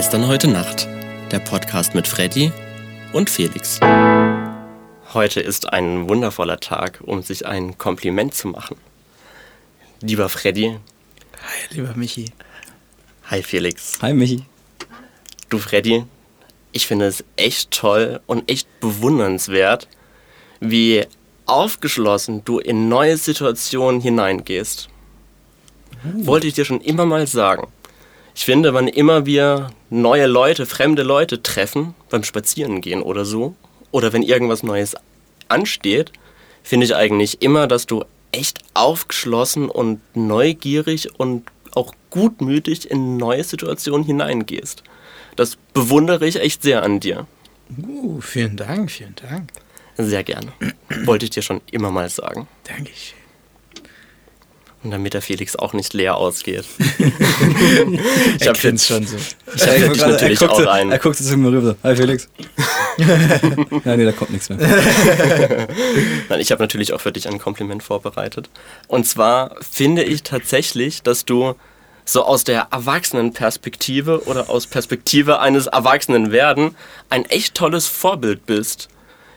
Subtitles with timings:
[0.00, 0.88] Gestern, heute Nacht.
[1.30, 2.50] Der Podcast mit Freddy
[3.12, 3.78] und Felix.
[5.12, 8.78] Heute ist ein wundervoller Tag, um sich ein Kompliment zu machen.
[10.00, 10.78] Lieber Freddy.
[11.42, 12.32] Hi, lieber Michi.
[13.26, 13.98] Hi, Felix.
[14.00, 14.42] Hi, Michi.
[15.50, 16.06] Du, Freddy,
[16.72, 19.86] ich finde es echt toll und echt bewundernswert,
[20.60, 21.04] wie
[21.44, 24.88] aufgeschlossen du in neue Situationen hineingehst.
[26.02, 26.24] Uh.
[26.24, 27.68] Wollte ich dir schon immer mal sagen.
[28.40, 33.54] Ich finde, wann immer wir neue Leute, fremde Leute treffen, beim Spazierengehen oder so,
[33.90, 34.96] oder wenn irgendwas Neues
[35.48, 36.10] ansteht,
[36.62, 41.44] finde ich eigentlich immer, dass du echt aufgeschlossen und neugierig und
[41.74, 44.84] auch gutmütig in neue Situationen hineingehst.
[45.36, 47.26] Das bewundere ich echt sehr an dir.
[47.76, 49.50] Uh, vielen Dank, vielen Dank.
[49.98, 50.50] Sehr gerne.
[51.04, 52.48] Wollte ich dir schon immer mal sagen.
[52.64, 53.19] Dankeschön.
[54.82, 56.64] Und damit der Felix auch nicht leer ausgeht.
[58.40, 59.16] ich habe es schon so.
[59.54, 60.90] Ich habe dich natürlich er auch ein.
[60.90, 61.76] Er guckt zu mir rüber.
[61.82, 62.28] Hi Felix.
[62.96, 64.58] ja, nee, da kommt nichts mehr.
[66.30, 68.48] Nein, ich habe natürlich auch für dich ein Kompliment vorbereitet.
[68.88, 71.54] Und zwar finde ich tatsächlich, dass du
[72.06, 76.74] so aus der Erwachsenenperspektive oder aus Perspektive eines Erwachsenenwerden
[77.10, 78.88] ein echt tolles Vorbild bist.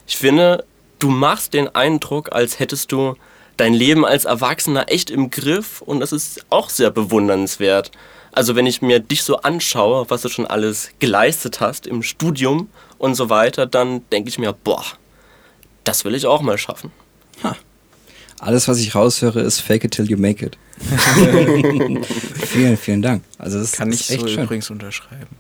[0.08, 0.64] Ich finde,
[1.00, 3.18] du machst den Eindruck, als hättest du
[3.58, 7.92] dein Leben als Erwachsener echt im Griff und das ist auch sehr bewundernswert.
[8.32, 12.68] Also wenn ich mir dich so anschaue, was du schon alles geleistet hast im Studium
[12.98, 14.84] und so weiter, dann denke ich mir, boah,
[15.84, 16.92] das will ich auch mal schaffen.
[17.44, 17.56] Ha.
[18.40, 20.58] Alles, was ich raushöre, ist fake it till you make it.
[22.46, 23.24] vielen, vielen Dank.
[23.38, 24.44] Also das kann ich echt so schön.
[24.44, 25.38] übrigens unterschreiben.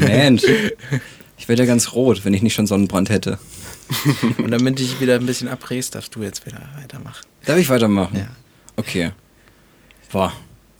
[0.00, 0.42] Mensch,
[1.36, 3.38] ich werde ja ganz rot, wenn ich nicht schon Sonnenbrand hätte.
[4.38, 7.24] Und damit ich wieder ein bisschen abrest, darfst du jetzt wieder weitermachen.
[7.44, 8.16] Darf ich weitermachen?
[8.16, 8.28] Ja.
[8.76, 9.12] Okay.
[10.10, 10.32] Boah.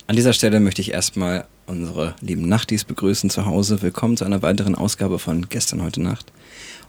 [0.07, 3.83] An dieser Stelle möchte ich erstmal unsere lieben Nachtis begrüßen zu Hause.
[3.83, 6.33] Willkommen zu einer weiteren Ausgabe von Gestern, heute Nacht.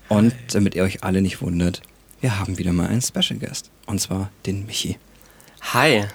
[0.08, 0.40] Und Hi.
[0.52, 1.82] damit ihr euch alle nicht wundert,
[2.22, 3.70] wir haben wieder mal einen Special Guest.
[3.86, 4.98] Und zwar den Michi.
[5.74, 6.06] Hi.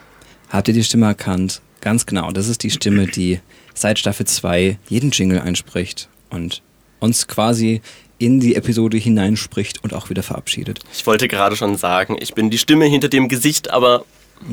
[0.49, 1.61] Habt ihr die Stimme erkannt?
[1.81, 2.31] Ganz genau.
[2.31, 3.41] Das ist die Stimme, die
[3.75, 6.63] seit Staffel 2 jeden Jingle einspricht und
[7.03, 7.83] uns quasi
[8.19, 10.79] in die Episode hineinspricht und auch wieder verabschiedet.
[10.93, 14.05] Ich wollte gerade schon sagen, ich bin die Stimme hinter dem Gesicht, aber.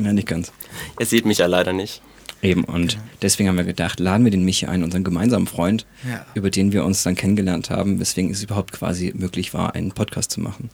[0.02, 0.52] Ja, nicht ganz.
[0.98, 2.02] Ihr seht mich ja leider nicht.
[2.42, 6.24] Eben, und deswegen haben wir gedacht, laden wir den Michi ein, unseren gemeinsamen Freund, ja.
[6.34, 10.30] über den wir uns dann kennengelernt haben, weswegen es überhaupt quasi möglich war, einen Podcast
[10.30, 10.70] zu machen.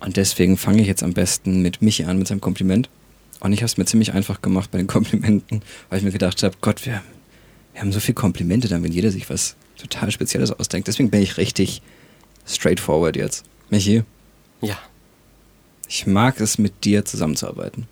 [0.00, 2.88] Und deswegen fange ich jetzt am besten mit Michi an, mit seinem Kompliment.
[3.40, 6.42] Und ich habe es mir ziemlich einfach gemacht bei den Komplimenten, weil ich mir gedacht
[6.42, 7.02] habe, Gott, wir,
[7.72, 10.88] wir haben so viele Komplimente, dann wenn jeder sich was total Spezielles ausdenkt.
[10.88, 11.82] Deswegen bin ich richtig
[12.46, 13.44] straightforward jetzt.
[13.70, 14.02] Michi?
[14.60, 14.78] Ja.
[15.88, 17.86] Ich mag es, mit dir zusammenzuarbeiten.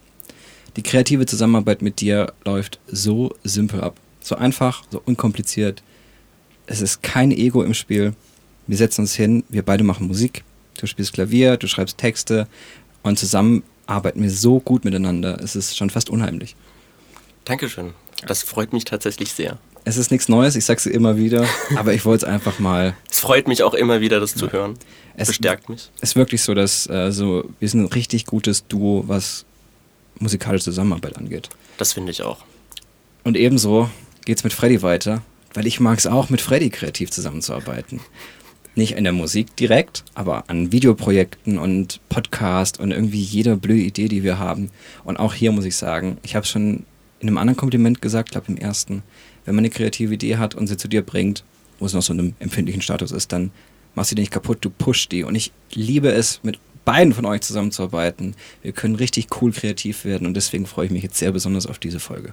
[0.77, 3.99] Die kreative Zusammenarbeit mit dir läuft so simpel ab.
[4.21, 5.83] So einfach, so unkompliziert.
[6.67, 8.15] Es ist kein Ego im Spiel.
[8.67, 10.45] Wir setzen uns hin, wir beide machen Musik.
[10.79, 12.49] Du spielst Klavier, du schreibst Texte
[13.03, 15.39] und zusammen arbeiten wir so gut miteinander.
[15.43, 16.57] Es ist schon fast unheimlich.
[17.45, 17.93] Dankeschön.
[18.27, 19.59] Das freut mich tatsächlich sehr.
[19.85, 22.95] Es ist nichts Neues, ich sag's immer wieder, aber ich wollte es einfach mal.
[23.11, 24.79] Es freut mich auch immer wieder, das zu hören.
[25.17, 25.91] Es bestärkt mich.
[26.01, 29.45] Es ist wirklich so, dass äh, so, wir sind ein richtig gutes Duo, was
[30.19, 31.49] musikalische Zusammenarbeit angeht.
[31.79, 32.45] Das finde ich auch.
[33.25, 33.91] Und ebenso
[34.25, 35.23] geht's mit Freddy weiter,
[35.55, 38.01] weil ich mag es auch, mit Freddy kreativ zusammenzuarbeiten.
[38.75, 44.09] Nicht in der Musik direkt, aber an Videoprojekten und Podcast und irgendwie jede blöde Idee,
[44.09, 44.71] die wir haben.
[45.05, 46.85] Und auch hier muss ich sagen, ich habe schon
[47.23, 49.03] in einem anderen Kompliment gesagt, glaube im ersten,
[49.45, 51.45] wenn man eine kreative Idee hat und sie zu dir bringt,
[51.79, 53.53] wo es noch so einem empfindlichen Status ist, dann
[53.95, 55.23] machst du die nicht kaputt, du pushst die.
[55.23, 58.35] Und ich liebe es, mit beiden von euch zusammenzuarbeiten.
[58.63, 61.79] Wir können richtig cool kreativ werden und deswegen freue ich mich jetzt sehr besonders auf
[61.79, 62.33] diese Folge.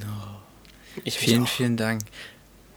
[0.00, 0.04] Oh,
[1.02, 2.02] ich vielen, vielen Dank.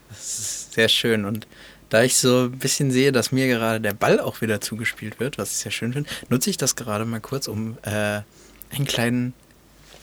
[0.09, 1.45] Das ist sehr schön und
[1.89, 5.37] da ich so ein bisschen sehe, dass mir gerade der Ball auch wieder zugespielt wird,
[5.37, 8.21] was ich sehr schön finde, nutze ich das gerade mal kurz, um äh,
[8.71, 9.33] einen, kleinen,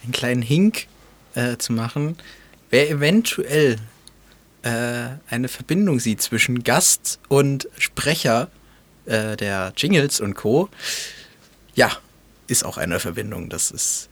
[0.03, 0.87] einen kleinen Hink
[1.35, 2.17] äh, zu machen,
[2.69, 3.77] wer eventuell
[4.63, 8.49] äh, eine Verbindung sieht zwischen Gast und Sprecher
[9.05, 10.69] äh, der Jingles und Co.
[11.75, 11.91] Ja,
[12.47, 13.49] ist auch eine Verbindung.
[13.49, 14.09] Das ist.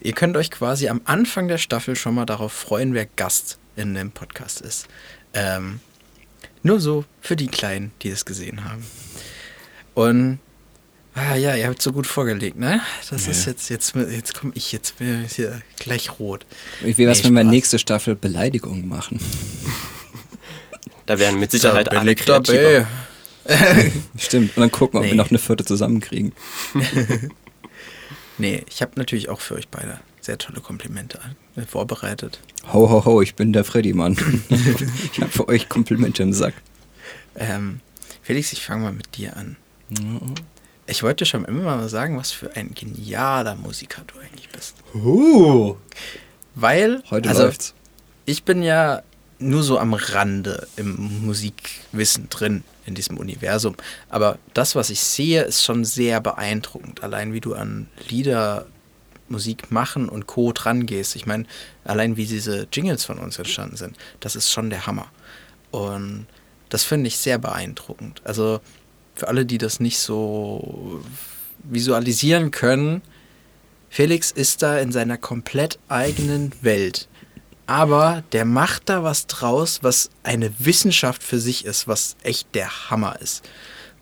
[0.00, 3.94] Ihr könnt euch quasi am Anfang der Staffel schon mal darauf freuen, wer Gast in
[3.94, 4.86] dem Podcast ist.
[5.34, 5.80] Ähm,
[6.62, 8.84] nur so für die Kleinen, die es gesehen haben.
[9.94, 10.38] Und
[11.20, 12.80] Ah ja, ihr habt so gut vorgelegt, ne?
[13.10, 13.30] Das ja.
[13.32, 14.94] ist jetzt, jetzt, jetzt komme ich jetzt
[15.28, 16.46] hier gleich rot.
[16.80, 19.20] Wie wäre es, wenn wir nächste Staffel Beleidigungen machen?
[21.04, 22.86] Da wären mit Sicherheit da alle kreativer.
[24.16, 25.10] Stimmt, und dann gucken, ob nee.
[25.10, 26.32] wir noch eine vierte zusammenkriegen.
[28.38, 31.18] nee, ich habe natürlich auch für euch beide sehr tolle Komplimente
[31.56, 32.40] äh, vorbereitet.
[32.72, 34.16] Ho, ho, ho, ich bin der Freddy, Mann.
[35.12, 36.54] ich habe für euch Komplimente im Sack.
[37.36, 37.80] Ähm,
[38.22, 39.56] Felix, ich fange mal mit dir an.
[40.90, 44.74] Ich wollte schon immer mal sagen, was für ein genialer Musiker du eigentlich bist.
[44.92, 45.76] Uh.
[46.56, 47.74] Weil, Heute also, läuft's.
[48.26, 49.02] ich bin ja
[49.38, 53.76] nur so am Rande im Musikwissen drin, in diesem Universum.
[54.08, 57.04] Aber das, was ich sehe, ist schon sehr beeindruckend.
[57.04, 58.66] Allein wie du an Lieder,
[59.28, 60.52] Musik machen und Co.
[60.52, 61.14] dran gehst.
[61.14, 61.46] Ich meine,
[61.84, 65.06] allein wie diese Jingles von uns entstanden sind, das ist schon der Hammer.
[65.70, 66.26] Und
[66.68, 68.20] das finde ich sehr beeindruckend.
[68.24, 68.60] Also
[69.14, 71.02] für alle, die das nicht so
[71.64, 73.02] visualisieren können,
[73.90, 77.08] Felix ist da in seiner komplett eigenen Welt.
[77.66, 82.90] Aber der macht da was draus, was eine Wissenschaft für sich ist, was echt der
[82.90, 83.48] Hammer ist.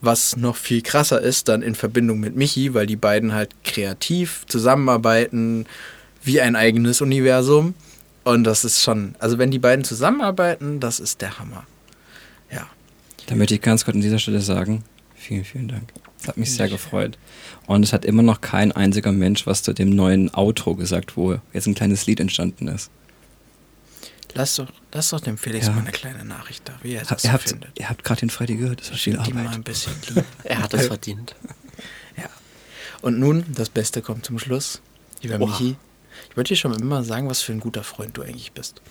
[0.01, 4.45] Was noch viel krasser ist, dann in Verbindung mit Michi, weil die beiden halt kreativ
[4.47, 5.67] zusammenarbeiten,
[6.23, 7.75] wie ein eigenes Universum.
[8.25, 11.67] Und das ist schon, also wenn die beiden zusammenarbeiten, das ist der Hammer.
[12.53, 12.67] Ja.
[13.27, 14.85] Da möchte ich ganz kurz an dieser Stelle sagen,
[15.29, 15.93] vielen, vielen Dank.
[16.19, 17.17] Das hat mich sehr gefreut.
[17.67, 21.39] Und es hat immer noch kein einziger Mensch was zu dem neuen Outro gesagt, wo
[21.53, 22.91] jetzt ein kleines Lied entstanden ist.
[24.35, 25.73] Lass doch, lass doch dem Felix Ja.
[25.73, 27.71] mal eine kleine Nachricht da, wie er das ihr habt, findet.
[27.79, 29.55] ihr habt gerade den Freddy gehört, das war viel Die mal Arbeit.
[29.57, 30.25] ein bisschen lieb.
[30.45, 31.35] Er hat es verdient.
[32.17, 32.29] Ja.
[33.01, 34.81] Und nun, das Beste kommt zum Schluss.
[35.23, 35.47] Lieber Oha.
[35.53, 35.77] Michi,
[36.31, 38.83] ich wollte dir schon immer sagen, was für ein guter Freund du eigentlich bist.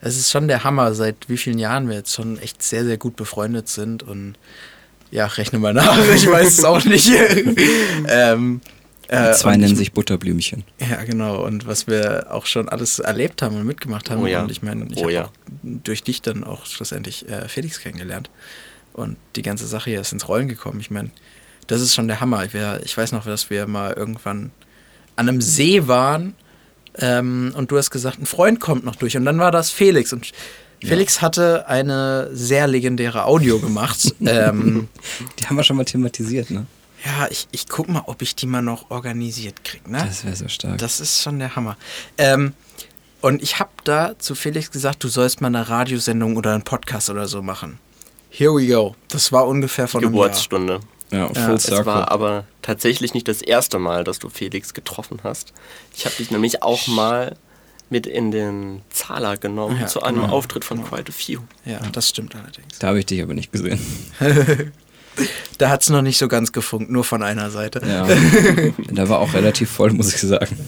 [0.00, 2.98] Es ist schon der Hammer, seit wie vielen Jahren wir jetzt schon echt sehr, sehr
[2.98, 4.34] gut befreundet sind und
[5.10, 7.10] ja, rechne mal nach, ich weiß es auch nicht.
[8.08, 8.60] ähm,
[9.08, 10.64] äh, Die zwei nennen ich, sich Butterbblümchen.
[10.78, 11.44] Ja, genau.
[11.44, 14.22] Und was wir auch schon alles erlebt haben und mitgemacht haben.
[14.22, 14.42] Oh ja.
[14.42, 15.28] Und ich meine, ich Oh habe ja.
[15.62, 18.30] durch dich dann auch schlussendlich äh, Felix kennengelernt.
[18.92, 20.80] Und die ganze Sache hier ist ins Rollen gekommen.
[20.80, 21.10] Ich meine,
[21.66, 22.44] das ist schon der Hammer.
[22.44, 24.50] Ich, wär, ich weiß noch, dass wir mal irgendwann
[25.16, 26.34] an einem See waren
[26.98, 29.16] ähm, und du hast gesagt, ein Freund kommt noch durch.
[29.16, 30.12] Und dann war das Felix.
[30.12, 30.32] Und
[30.88, 34.14] Felix hatte eine sehr legendäre Audio gemacht.
[34.20, 34.88] ähm,
[35.38, 36.66] Die haben wir schon mal thematisiert, ne?
[37.04, 39.86] ja, ich, ich guck mal, ob ich die mal noch organisiert krieg.
[39.88, 40.02] Ne?
[40.04, 40.78] Das wäre so stark.
[40.78, 41.76] Das ist schon der Hammer.
[42.18, 42.52] Ähm,
[43.20, 47.08] und ich habe da zu Felix gesagt, du sollst mal eine Radiosendung oder einen Podcast
[47.10, 47.78] oder so machen.
[48.30, 48.94] Here we go.
[49.08, 50.24] Das war ungefähr von einem Jahr.
[50.24, 50.80] Geburtsstunde.
[51.12, 51.86] ja, Ja, full Es circle.
[51.86, 55.52] war aber tatsächlich nicht das erste Mal, dass du Felix getroffen hast.
[55.96, 57.36] Ich habe dich nämlich auch mal
[57.90, 60.88] mit in den Zahler genommen Ja, zu einem genau, Auftritt von genau.
[60.88, 61.40] Quite a Few.
[61.64, 62.78] Ja, das stimmt allerdings.
[62.80, 63.78] da habe ich dich aber nicht gesehen.
[65.56, 67.80] Da hat es noch nicht so ganz gefunkt, nur von einer Seite.
[67.86, 68.06] Ja.
[68.92, 70.58] da war auch relativ voll, muss ich sagen.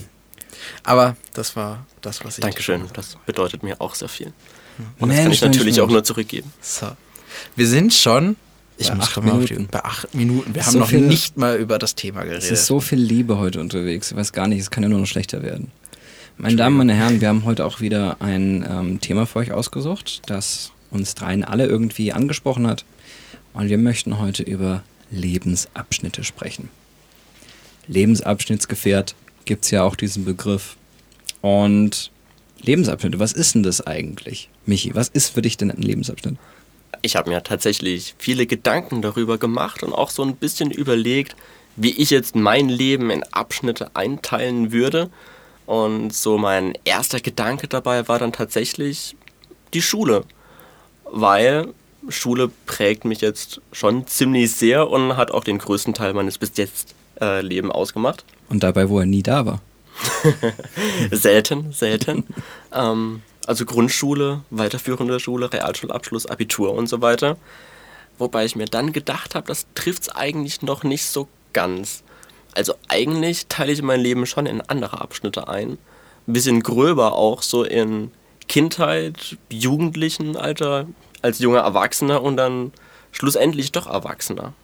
[0.85, 2.43] Aber das war das, was ich.
[2.43, 4.33] Dankeschön, das bedeutet mir auch sehr viel.
[4.99, 5.79] Und das Mensch, kann ich natürlich Mensch.
[5.87, 6.51] auch nur zurückgeben.
[6.63, 6.87] So.
[7.57, 8.37] Wir sind schon.
[8.79, 9.69] Ich Bei muss acht auf die, Minuten.
[9.71, 10.55] bei acht Minuten.
[10.55, 12.45] Wir So haben noch viel- nicht mal über das Thema geredet.
[12.45, 14.13] Es ist so viel Liebe heute unterwegs.
[14.13, 15.71] Ich weiß gar nicht, es kann ja nur noch schlechter werden.
[16.41, 20.23] Meine Damen, meine Herren, wir haben heute auch wieder ein ähm, Thema für euch ausgesucht,
[20.27, 22.85] das uns dreien alle irgendwie angesprochen hat.
[23.55, 26.71] Und wir möchten heute über Lebensabschnitte sprechen.
[27.89, 30.77] Lebensabschnittsgefährt gibt es ja auch diesen Begriff.
[31.41, 32.13] Und
[32.61, 34.49] Lebensabschnitte, was ist denn das eigentlich?
[34.65, 36.37] Michi, was ist für dich denn ein Lebensabschnitt?
[37.03, 41.35] Ich habe mir tatsächlich viele Gedanken darüber gemacht und auch so ein bisschen überlegt,
[41.75, 45.11] wie ich jetzt mein Leben in Abschnitte einteilen würde.
[45.69, 49.15] Und so mein erster Gedanke dabei war dann tatsächlich
[49.75, 50.25] die Schule.
[51.05, 51.75] Weil
[52.09, 56.53] Schule prägt mich jetzt schon ziemlich sehr und hat auch den größten Teil meines bis
[56.57, 58.25] jetzt äh, Leben ausgemacht.
[58.49, 59.61] Und dabei, wo er nie da war.
[61.11, 62.25] Selten, selten.
[62.73, 67.37] ähm, also Grundschule, weiterführende Schule, Realschulabschluss, Abitur und so weiter.
[68.17, 72.05] Wobei ich mir dann gedacht habe, das trifft es eigentlich noch nicht so ganz.
[72.55, 75.79] Also eigentlich teile ich mein Leben schon in andere Abschnitte ein.
[76.27, 78.11] Ein bisschen gröber auch so in
[78.49, 80.87] Kindheit, Jugendlichenalter,
[81.23, 82.73] als junger Erwachsener und dann
[83.13, 84.55] schlussendlich doch Erwachsener.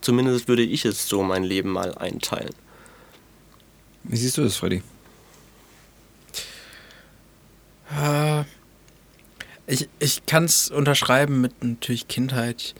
[0.00, 2.54] Zumindest würde ich es so mein Leben mal einteilen.
[4.04, 4.82] Wie siehst du das, Freddy?
[8.00, 8.44] Äh,
[9.66, 12.74] ich ich kann es unterschreiben mit natürlich Kindheit,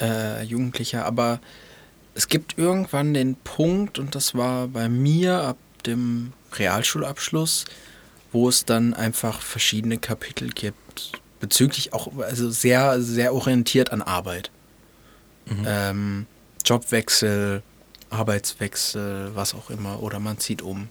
[0.00, 1.40] äh, Jugendlicher, aber
[2.16, 7.66] es gibt irgendwann den Punkt, und das war bei mir ab dem Realschulabschluss,
[8.32, 14.50] wo es dann einfach verschiedene Kapitel gibt, bezüglich auch, also sehr, sehr orientiert an Arbeit.
[15.66, 16.26] Ähm,
[16.64, 17.62] Jobwechsel,
[18.08, 20.88] Arbeitswechsel, was auch immer, oder man zieht um.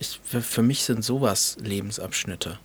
[0.00, 2.58] Ich, für, für mich sind sowas Lebensabschnitte.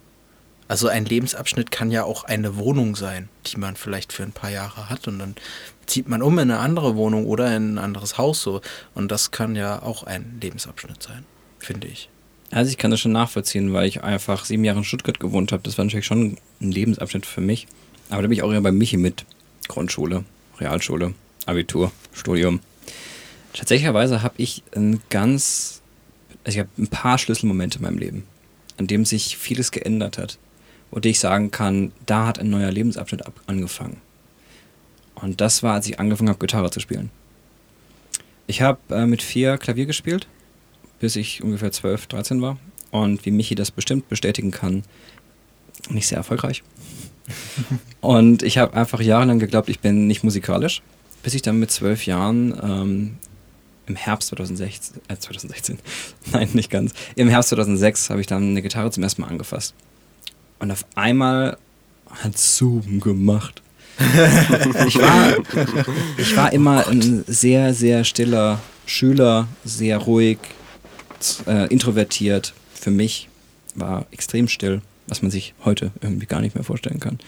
[0.67, 4.49] Also ein Lebensabschnitt kann ja auch eine Wohnung sein, die man vielleicht für ein paar
[4.49, 5.35] Jahre hat und dann
[5.85, 8.61] zieht man um in eine andere Wohnung oder in ein anderes Haus so.
[8.95, 11.23] Und das kann ja auch ein Lebensabschnitt sein,
[11.59, 12.09] finde ich.
[12.49, 15.61] Also ich kann das schon nachvollziehen, weil ich einfach sieben Jahre in Stuttgart gewohnt habe.
[15.63, 17.67] Das war natürlich schon ein Lebensabschnitt für mich.
[18.09, 19.25] Aber da bin ich auch eher bei Michi mit
[19.67, 20.25] Grundschule,
[20.59, 21.13] Realschule,
[21.45, 22.59] Abitur, Studium.
[23.53, 25.81] Tatsächlicherweise habe ich ein ganz,
[26.43, 28.23] also ich habe ein paar Schlüsselmomente in meinem Leben,
[28.77, 30.37] an dem sich vieles geändert hat
[30.91, 34.01] und ich sagen kann, da hat ein neuer Lebensabschnitt angefangen.
[35.15, 37.09] Und das war, als ich angefangen habe, Gitarre zu spielen.
[38.47, 40.27] Ich habe äh, mit vier Klavier gespielt,
[40.99, 42.57] bis ich ungefähr 12, 13 war.
[42.91, 44.83] Und wie Michi das bestimmt bestätigen kann,
[45.89, 46.63] nicht sehr erfolgreich.
[48.01, 50.81] und ich habe einfach jahrelang geglaubt, ich bin nicht musikalisch,
[51.23, 53.17] bis ich dann mit zwölf Jahren ähm,
[53.87, 55.79] im Herbst 2016, äh 2016,
[56.31, 59.73] nein, nicht ganz, im Herbst 2006 habe ich dann eine Gitarre zum ersten Mal angefasst.
[60.59, 61.57] Und auf einmal
[62.09, 63.61] hat Zoom gemacht.
[64.87, 65.35] ich, war,
[66.17, 70.37] ich war immer ein sehr, sehr stiller Schüler, sehr ruhig,
[71.47, 72.53] äh, introvertiert.
[72.73, 73.29] Für mich
[73.73, 77.13] war extrem still, was man sich heute irgendwie gar nicht mehr vorstellen kann.
[77.13, 77.21] Und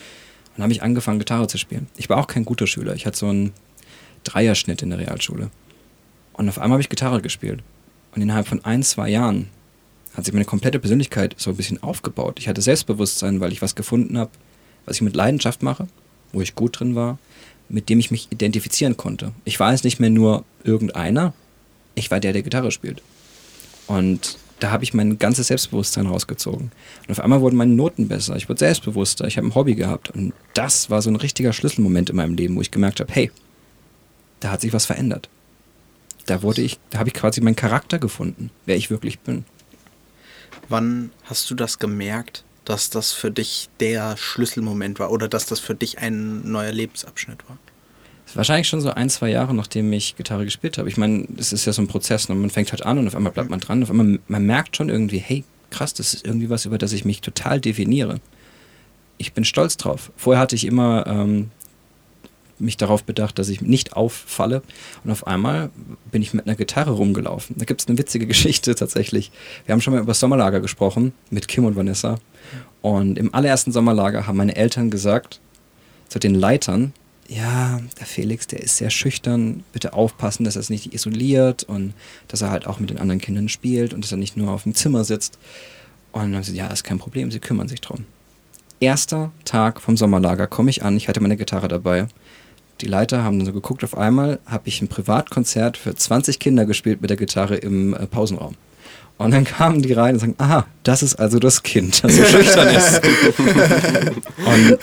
[0.57, 1.88] dann habe ich angefangen, Gitarre zu spielen.
[1.98, 2.96] Ich war auch kein guter Schüler.
[2.96, 3.53] Ich hatte so einen
[4.24, 5.50] Dreierschnitt in der Realschule.
[6.34, 7.62] Und auf einmal habe ich Gitarre gespielt.
[8.13, 9.50] Und innerhalb von ein, zwei Jahren
[10.17, 12.39] hat sich meine komplette Persönlichkeit so ein bisschen aufgebaut.
[12.39, 14.31] Ich hatte Selbstbewusstsein, weil ich was gefunden habe,
[14.86, 15.88] was ich mit Leidenschaft mache,
[16.33, 17.19] wo ich gut drin war,
[17.69, 19.31] mit dem ich mich identifizieren konnte.
[19.45, 21.33] Ich war jetzt nicht mehr nur irgendeiner,
[21.93, 23.03] ich war der, der Gitarre spielt.
[23.86, 26.71] Und da habe ich mein ganzes Selbstbewusstsein rausgezogen.
[27.07, 30.09] Und auf einmal wurden meine Noten besser, ich wurde selbstbewusster, ich habe ein Hobby gehabt.
[30.09, 33.31] Und das war so ein richtiger Schlüsselmoment in meinem Leben, wo ich gemerkt habe, hey,
[34.39, 35.29] da hat sich was verändert.
[36.25, 39.45] Da wurde ich, da habe ich quasi meinen Charakter gefunden, wer ich wirklich bin.
[40.69, 45.59] Wann hast du das gemerkt, dass das für dich der Schlüsselmoment war oder dass das
[45.59, 47.57] für dich ein neuer Lebensabschnitt war?
[48.33, 50.89] Wahrscheinlich schon so ein, zwei Jahre, nachdem ich Gitarre gespielt habe.
[50.89, 52.36] Ich meine, es ist ja so ein Prozess ne?
[52.36, 53.81] man fängt halt an und auf einmal bleibt man dran.
[53.83, 57.05] Auf einmal, man merkt schon irgendwie, hey, krass, das ist irgendwie was, über das ich
[57.05, 58.19] mich total definiere.
[59.17, 60.12] Ich bin stolz drauf.
[60.17, 61.51] Vorher hatte ich immer ähm,
[62.60, 64.62] mich darauf bedacht, dass ich nicht auffalle.
[65.04, 65.70] Und auf einmal
[66.12, 67.56] bin ich mit einer Gitarre rumgelaufen.
[67.58, 69.32] Da gibt es eine witzige Geschichte tatsächlich.
[69.66, 72.20] Wir haben schon mal über Sommerlager gesprochen mit Kim und Vanessa.
[72.82, 75.40] Und im allerersten Sommerlager haben meine Eltern gesagt
[76.08, 76.94] zu den Leitern,
[77.28, 81.94] ja, der Felix, der ist sehr schüchtern, bitte aufpassen, dass er es nicht isoliert und
[82.30, 84.64] dass er halt auch mit den anderen Kindern spielt und dass er nicht nur auf
[84.64, 85.38] dem Zimmer sitzt.
[86.14, 88.06] Und dann haben sie, ja, ist kein Problem, sie kümmern sich drum.
[88.80, 92.08] Erster Tag vom Sommerlager komme ich an, ich hatte meine Gitarre dabei
[92.81, 96.65] die Leiter haben dann so geguckt, auf einmal habe ich ein Privatkonzert für 20 Kinder
[96.65, 98.55] gespielt mit der Gitarre im äh, Pausenraum.
[99.17, 102.24] Und dann kamen die rein und sagen, aha, das ist also das Kind, das so
[102.24, 103.01] schüchtern ist.
[104.46, 104.77] und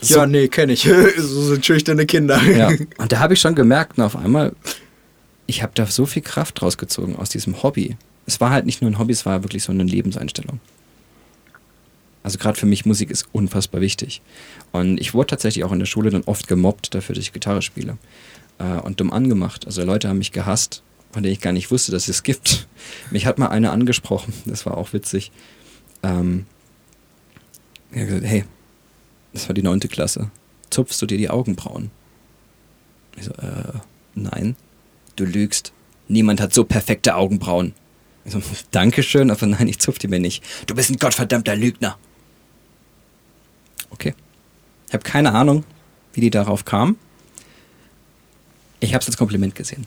[0.00, 0.82] so, ja, nee, kenne ich.
[1.18, 2.40] so sind schüchterne Kinder.
[2.42, 2.70] ja.
[2.98, 4.52] Und da habe ich schon gemerkt, na, auf einmal,
[5.46, 7.96] ich habe da so viel Kraft rausgezogen aus diesem Hobby.
[8.24, 10.60] Es war halt nicht nur ein Hobby, es war wirklich so eine Lebenseinstellung.
[12.26, 14.20] Also gerade für mich Musik ist unfassbar wichtig.
[14.72, 17.62] Und ich wurde tatsächlich auch in der Schule dann oft gemobbt dafür, dass ich Gitarre
[17.62, 17.98] spiele.
[18.58, 19.64] Äh, und dumm angemacht.
[19.64, 22.66] Also Leute haben mich gehasst, von denen ich gar nicht wusste, dass es gibt.
[23.12, 25.30] Mich hat mal einer angesprochen, das war auch witzig.
[26.02, 26.46] Ähm,
[27.92, 28.44] er hat gesagt, hey,
[29.32, 30.32] das war die neunte Klasse.
[30.68, 31.92] Zupfst du dir die Augenbrauen?
[33.16, 33.78] Ich so, äh,
[34.16, 34.56] nein.
[35.14, 35.72] Du lügst.
[36.08, 37.72] Niemand hat so perfekte Augenbrauen.
[38.24, 38.42] Ich so,
[38.72, 40.42] Dankeschön, aber nein, ich zupf die mir nicht.
[40.66, 41.96] Du bist ein gottverdammter Lügner.
[43.96, 44.14] Okay.
[44.88, 45.64] Ich habe keine Ahnung,
[46.12, 46.96] wie die darauf kam.
[48.80, 49.86] Ich habe es als Kompliment gesehen.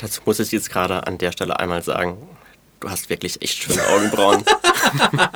[0.00, 2.16] Das muss ich jetzt gerade an der Stelle einmal sagen.
[2.80, 4.44] Du hast wirklich echt schöne Augenbrauen.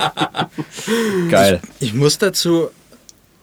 [1.31, 1.61] Geil.
[1.81, 2.69] Ich, ich, muss dazu.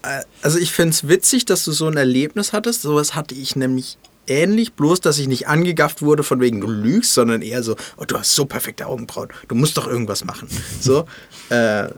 [0.02, 2.84] Äh, also, ich finde es witzig, dass du so ein Erlebnis hattest.
[2.84, 7.14] Sowas hatte ich nämlich ähnlich, bloß dass ich nicht angegafft wurde von wegen du lügst,
[7.14, 9.30] sondern eher so, oh, du hast so perfekte Augenbrauen.
[9.48, 10.48] Du musst doch irgendwas machen.
[10.80, 11.06] So.
[11.50, 11.90] Äh,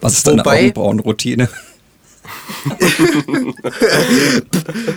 [0.00, 1.48] was ist deine Augenbrauenroutine?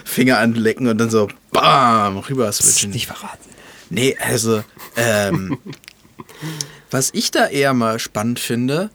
[0.05, 2.91] Finger anlecken und dann so bam, rüber switchen.
[2.91, 3.50] Nicht verraten.
[3.89, 4.63] Nee, also,
[4.95, 5.57] ähm,
[6.91, 8.89] was ich da eher mal spannend finde,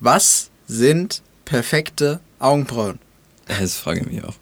[0.00, 2.98] was sind perfekte Augenbrauen?
[3.46, 4.34] Das frage ich mich auch.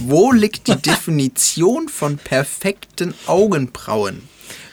[0.00, 4.28] Wo liegt die Definition von perfekten Augenbrauen?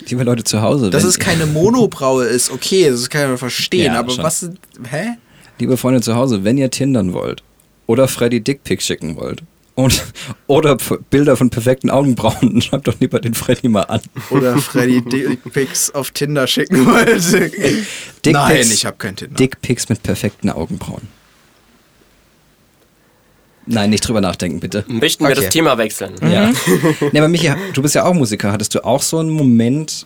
[0.10, 0.90] Liebe Leute zu Hause.
[0.90, 4.24] Dass es keine Monobraue ist, okay, das kann man verstehen, ja, aber schon.
[4.24, 4.50] was.
[4.90, 5.18] Hä?
[5.60, 7.44] Liebe Freunde zu Hause, wenn ihr tindern wollt
[7.88, 9.44] oder Freddy Dickpick schicken wollt
[9.76, 10.04] und,
[10.48, 10.78] oder
[11.10, 14.02] Bilder von perfekten Augenbrauen, schreibt doch lieber den Freddy mal an.
[14.30, 17.54] Oder Freddy Dickpics auf Tinder schicken wollt.
[18.26, 19.36] Nein, ich habe kein Tinder.
[19.36, 21.08] Dickpics mit perfekten Augenbrauen.
[23.66, 24.84] Nein, nicht drüber nachdenken, bitte.
[24.88, 25.42] Möchten wir okay.
[25.42, 26.16] das Thema wechseln?
[26.22, 26.52] Ja.
[27.12, 28.52] nee, aber Michi, du bist ja auch Musiker.
[28.52, 30.06] Hattest du auch so einen Moment,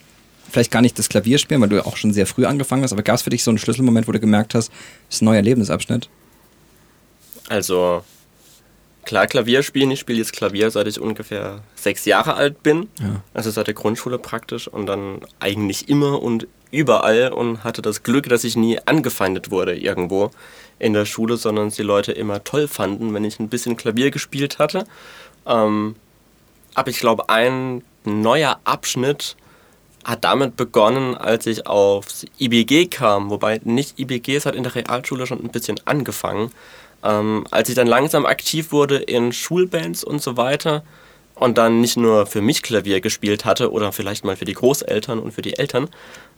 [0.51, 3.03] vielleicht gar nicht das Klavierspielen, weil du ja auch schon sehr früh angefangen hast, aber
[3.03, 5.41] gab es für dich so einen Schlüsselmoment, wo du gemerkt hast, das ist ein neuer
[5.41, 6.09] Lebensabschnitt?
[7.49, 8.03] Also,
[9.05, 9.89] klar, Klavier spielen.
[9.89, 12.89] Ich spiele jetzt Klavier, seit ich ungefähr sechs Jahre alt bin.
[12.99, 13.21] Ja.
[13.33, 18.27] Also seit der Grundschule praktisch und dann eigentlich immer und überall und hatte das Glück,
[18.29, 20.31] dass ich nie angefeindet wurde irgendwo
[20.79, 24.59] in der Schule, sondern die Leute immer toll fanden, wenn ich ein bisschen Klavier gespielt
[24.59, 24.85] hatte.
[25.45, 25.95] Ähm,
[26.75, 29.35] aber ich glaube, ein neuer Abschnitt
[30.03, 34.75] hat damit begonnen, als ich aufs IBG kam, wobei nicht IBG, es hat in der
[34.75, 36.51] Realschule schon ein bisschen angefangen.
[37.03, 40.83] Ähm, als ich dann langsam aktiv wurde in Schulbands und so weiter
[41.39, 45.19] und dann nicht nur für mich Klavier gespielt hatte oder vielleicht mal für die Großeltern
[45.19, 45.89] und für die Eltern,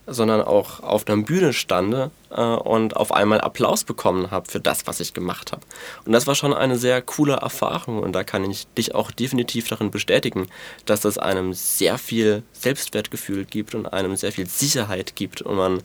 [0.06, 4.86] sondern auch auf der Bühne stande äh, und auf einmal Applaus bekommen habe für das,
[4.86, 5.62] was ich gemacht habe.
[6.04, 9.68] Und das war schon eine sehr coole Erfahrung und da kann ich dich auch definitiv
[9.68, 10.48] darin bestätigen,
[10.84, 15.82] dass das einem sehr viel Selbstwertgefühl gibt und einem sehr viel Sicherheit gibt und man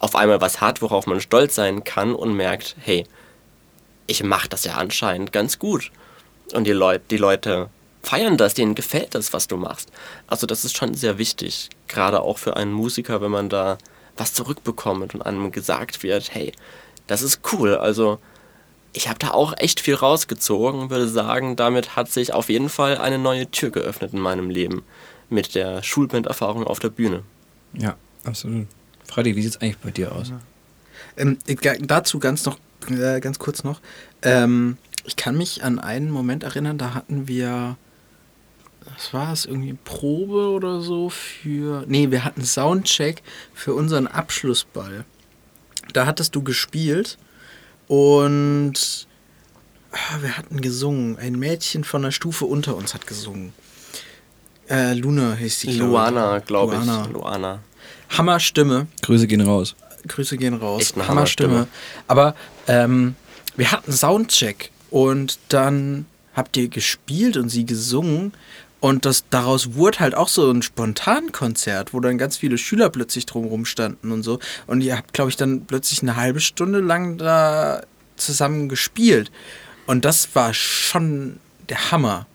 [0.00, 3.04] auf einmal was hat, worauf man stolz sein kann und merkt, hey,
[4.06, 5.90] ich mache das ja anscheinend ganz gut.
[6.54, 7.68] Und die, Leut die Leute
[8.08, 9.92] feiern das, denen gefällt das, was du machst.
[10.28, 13.76] Also das ist schon sehr wichtig, gerade auch für einen Musiker, wenn man da
[14.16, 16.52] was zurückbekommt und einem gesagt wird, hey,
[17.06, 17.76] das ist cool.
[17.76, 18.18] Also
[18.94, 22.70] ich habe da auch echt viel rausgezogen und würde sagen, damit hat sich auf jeden
[22.70, 24.84] Fall eine neue Tür geöffnet in meinem Leben
[25.28, 27.24] mit der Schulbanderfahrung auf der Bühne.
[27.74, 28.68] Ja, absolut.
[29.04, 30.32] Freddy, wie sieht es eigentlich bei dir aus?
[31.18, 31.36] Ähm,
[31.82, 33.82] dazu ganz noch, äh, ganz kurz noch.
[34.22, 37.76] Ähm, ich kann mich an einen Moment erinnern, da hatten wir
[38.94, 41.84] was war es, irgendwie Probe oder so für.
[41.86, 43.22] Nee, wir hatten Soundcheck
[43.54, 45.04] für unseren Abschlussball.
[45.92, 47.18] Da hattest du gespielt
[47.86, 49.06] und
[49.92, 51.18] ah, wir hatten gesungen.
[51.18, 53.52] Ein Mädchen von der Stufe unter uns hat gesungen.
[54.68, 55.78] Äh, Luna hieß die.
[55.78, 57.12] Luana, glaube ich.
[57.12, 57.60] Luana.
[58.10, 58.86] Hammerstimme.
[59.02, 59.74] Grüße gehen raus.
[60.06, 60.82] Grüße gehen raus.
[60.82, 61.52] Echt eine Hammerstimme.
[61.52, 61.78] Hammerstimme.
[62.06, 62.34] Aber
[62.66, 63.14] ähm,
[63.56, 68.32] wir hatten Soundcheck und dann habt ihr gespielt und sie gesungen
[68.80, 73.26] und das, daraus wurde halt auch so ein Spontankonzert, wo dann ganz viele Schüler plötzlich
[73.26, 74.38] drumherum standen und so.
[74.66, 77.82] Und ihr habt, glaube ich, dann plötzlich eine halbe Stunde lang da
[78.16, 79.32] zusammen gespielt.
[79.86, 82.26] Und das war schon der Hammer.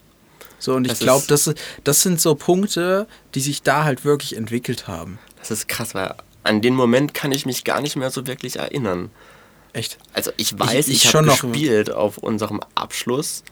[0.60, 1.54] So, und ich glaube, das,
[1.84, 5.20] das sind so Punkte, die sich da halt wirklich entwickelt haben.
[5.40, 8.58] Das ist krass, weil an den Moment kann ich mich gar nicht mehr so wirklich
[8.58, 9.12] erinnern.
[9.74, 9.98] Echt?
[10.14, 13.44] Also ich weiß, ich, ich, ich habe gespielt auf unserem Abschluss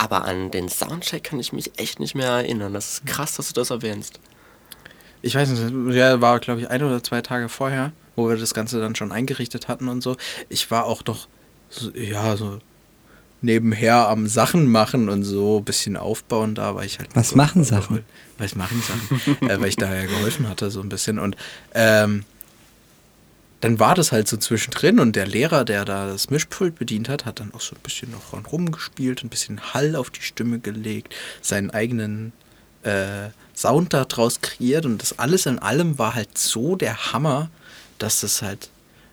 [0.00, 2.72] aber an den Soundcheck kann ich mich echt nicht mehr erinnern.
[2.72, 4.18] Das ist krass, dass du das erwähnst.
[5.20, 8.54] Ich weiß nicht, ja, war glaube ich ein oder zwei Tage vorher, wo wir das
[8.54, 10.16] Ganze dann schon eingerichtet hatten und so.
[10.48, 11.28] Ich war auch doch,
[11.68, 12.60] so, ja, so
[13.42, 17.14] nebenher am Sachen machen und so ein bisschen aufbauen da, weil ich halt.
[17.14, 18.02] Was so machen Sachen?
[18.38, 21.18] Weil ich machen Sachen, äh, weil ich da ja geholfen hatte, so ein bisschen.
[21.18, 21.36] Und
[21.74, 22.24] ähm,
[23.60, 27.26] dann war das halt so zwischendrin und der Lehrer, der da das Mischpult bedient hat,
[27.26, 31.14] hat dann auch so ein bisschen noch rumgespielt, ein bisschen Hall auf die Stimme gelegt,
[31.42, 32.32] seinen eigenen
[32.82, 37.50] äh, Sound daraus kreiert und das alles in allem war halt so der Hammer,
[37.98, 38.70] dass das halt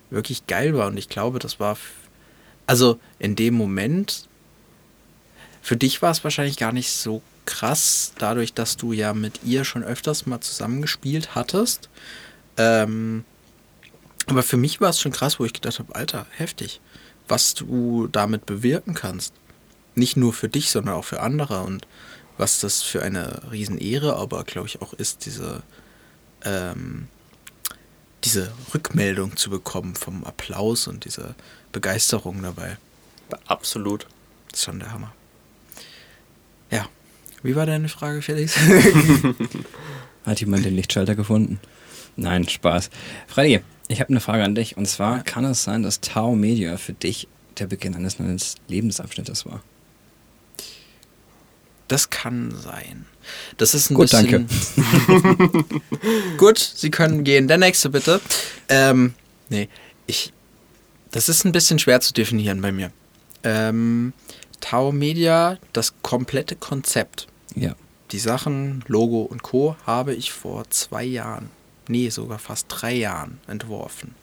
[0.09, 1.77] wirklich geil war und ich glaube, das war
[2.65, 4.27] also in dem Moment
[5.61, 9.65] für dich war es wahrscheinlich gar nicht so krass, dadurch, dass du ja mit ihr
[9.65, 11.89] schon öfters mal zusammengespielt hattest.
[12.55, 13.25] Ähm,
[14.27, 16.81] aber für mich war es schon krass, wo ich gedacht habe, Alter, heftig,
[17.27, 19.33] was du damit bewirken kannst.
[19.95, 21.87] Nicht nur für dich, sondern auch für andere und
[22.37, 25.63] was das für eine Riesenehre aber, glaube ich, auch ist, diese,
[26.43, 27.07] ähm,
[28.23, 31.33] diese Rückmeldung zu bekommen vom Applaus und diese
[31.71, 32.77] Begeisterung dabei.
[33.47, 34.07] Absolut.
[34.51, 35.13] Das ist schon der Hammer.
[36.69, 36.87] Ja.
[37.43, 38.55] Wie war deine Frage, Felix?
[40.25, 41.59] Hat jemand den Lichtschalter gefunden?
[42.17, 42.89] Nein, Spaß.
[43.27, 44.75] Freddy, ich habe eine Frage an dich.
[44.75, 47.27] Und zwar, kann es sein, dass Tau Media für dich
[47.57, 49.63] der Beginn eines neuen Lebensabschnittes war?
[51.87, 53.05] Das kann sein.
[53.57, 54.47] Das ist ein Gut, bisschen.
[54.75, 55.65] danke.
[56.37, 57.47] Gut, Sie können gehen.
[57.47, 58.19] Der nächste bitte.
[58.67, 59.13] Ähm,
[59.49, 59.69] nee,
[60.05, 60.33] ich.
[61.11, 62.91] Das ist ein bisschen schwer zu definieren bei mir.
[63.43, 64.11] Ähm,
[64.59, 67.27] Tau Media, das komplette Konzept.
[67.55, 67.75] Ja.
[68.11, 69.77] Die Sachen, Logo und Co.
[69.85, 71.49] habe ich vor zwei Jahren
[71.89, 74.15] nee, sogar fast drei Jahren entworfen.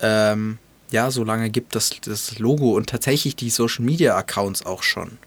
[0.00, 0.58] Ähm,
[0.90, 5.18] ja, so lange gibt das das Logo und tatsächlich die Social Media Accounts auch schon.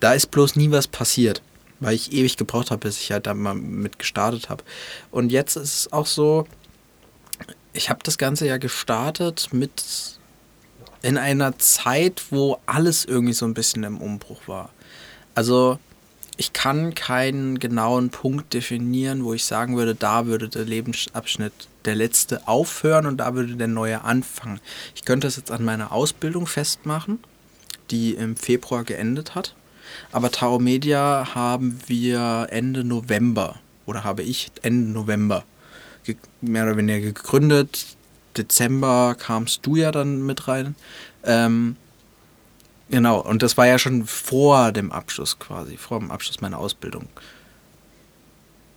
[0.00, 1.42] Da ist bloß nie was passiert,
[1.80, 4.64] weil ich ewig gebraucht habe, bis ich halt da mal mit gestartet habe.
[5.10, 6.46] Und jetzt ist es auch so,
[7.72, 10.18] ich habe das Ganze ja gestartet mit
[11.02, 14.70] in einer Zeit, wo alles irgendwie so ein bisschen im Umbruch war.
[15.34, 15.78] Also
[16.36, 21.52] ich kann keinen genauen Punkt definieren, wo ich sagen würde, da würde der Lebensabschnitt
[21.84, 24.60] der letzte aufhören und da würde der neue anfangen.
[24.94, 27.20] Ich könnte es jetzt an meiner Ausbildung festmachen,
[27.90, 29.54] die im Februar geendet hat.
[30.12, 35.44] Aber Tao Media haben wir Ende November oder habe ich Ende November
[36.40, 37.96] mehr oder weniger gegründet.
[38.36, 40.74] Dezember kamst du ja dann mit rein.
[41.24, 41.76] Ähm,
[42.90, 47.08] genau, und das war ja schon vor dem Abschluss quasi, vor dem Abschluss meiner Ausbildung.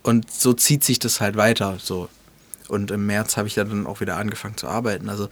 [0.02, 1.78] Und so zieht sich das halt weiter.
[1.80, 2.08] So.
[2.68, 5.08] Und im März habe ich dann auch wieder angefangen zu arbeiten.
[5.08, 5.28] Also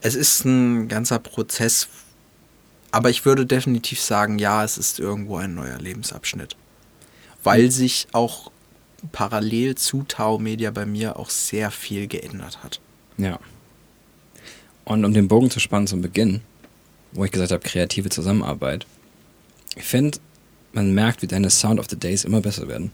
[0.00, 1.88] es ist ein ganzer Prozess,
[2.90, 6.56] aber ich würde definitiv sagen, ja, es ist irgendwo ein neuer Lebensabschnitt.
[7.42, 8.50] Weil sich auch
[9.12, 12.80] parallel zu Tau Media bei mir auch sehr viel geändert hat.
[13.16, 13.38] Ja.
[14.84, 16.42] Und um den Bogen zu spannen zum Beginn,
[17.12, 18.86] wo ich gesagt habe, kreative Zusammenarbeit.
[19.76, 20.18] Ich finde,
[20.72, 22.92] man merkt, wie deine Sound of the Days immer besser werden.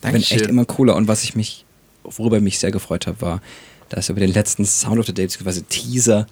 [0.00, 0.22] Dankeschön.
[0.22, 0.96] Ich bin echt immer cooler.
[0.96, 1.64] Und was ich mich,
[2.04, 3.42] worüber ich mich sehr gefreut habe, war,
[3.88, 6.26] dass über den letzten Sound of the Days, quasi Teaser,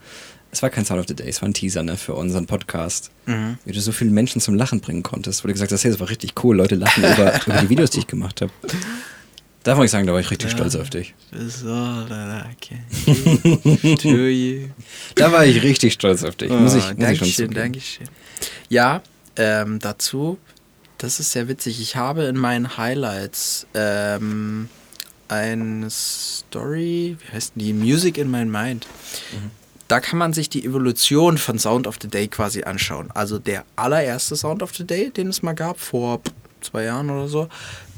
[0.51, 3.11] es war kein Sound of the Day, es war ein Teaser ne, für unseren Podcast.
[3.27, 3.59] Mhm.
[3.65, 6.01] Wie du so viele Menschen zum Lachen bringen konntest, wo du gesagt hast, hey, das
[6.01, 8.53] war richtig cool, Leute lachen über, über die Videos, die ich gemacht habe.
[9.69, 11.15] Da muss ich sagen, da war ich richtig ja, stolz auf dich.
[15.15, 16.49] da war ich richtig stolz auf dich.
[16.49, 18.09] muss ich, oh, muss Dankeschön, Dankeschön.
[18.71, 19.03] Ja,
[19.37, 20.39] ähm, dazu,
[20.97, 21.83] das ist sehr witzig.
[21.83, 24.71] Ich habe in meinen Highlights ähm,
[25.29, 27.75] eine Story, wie heißt die?
[27.75, 28.87] Music in my mind.
[29.33, 29.51] Mhm.
[29.87, 33.11] Da kann man sich die Evolution von Sound of the Day quasi anschauen.
[33.13, 36.23] Also der allererste Sound of the Day, den es mal gab, vor
[36.63, 37.51] zwei Jahren oder so,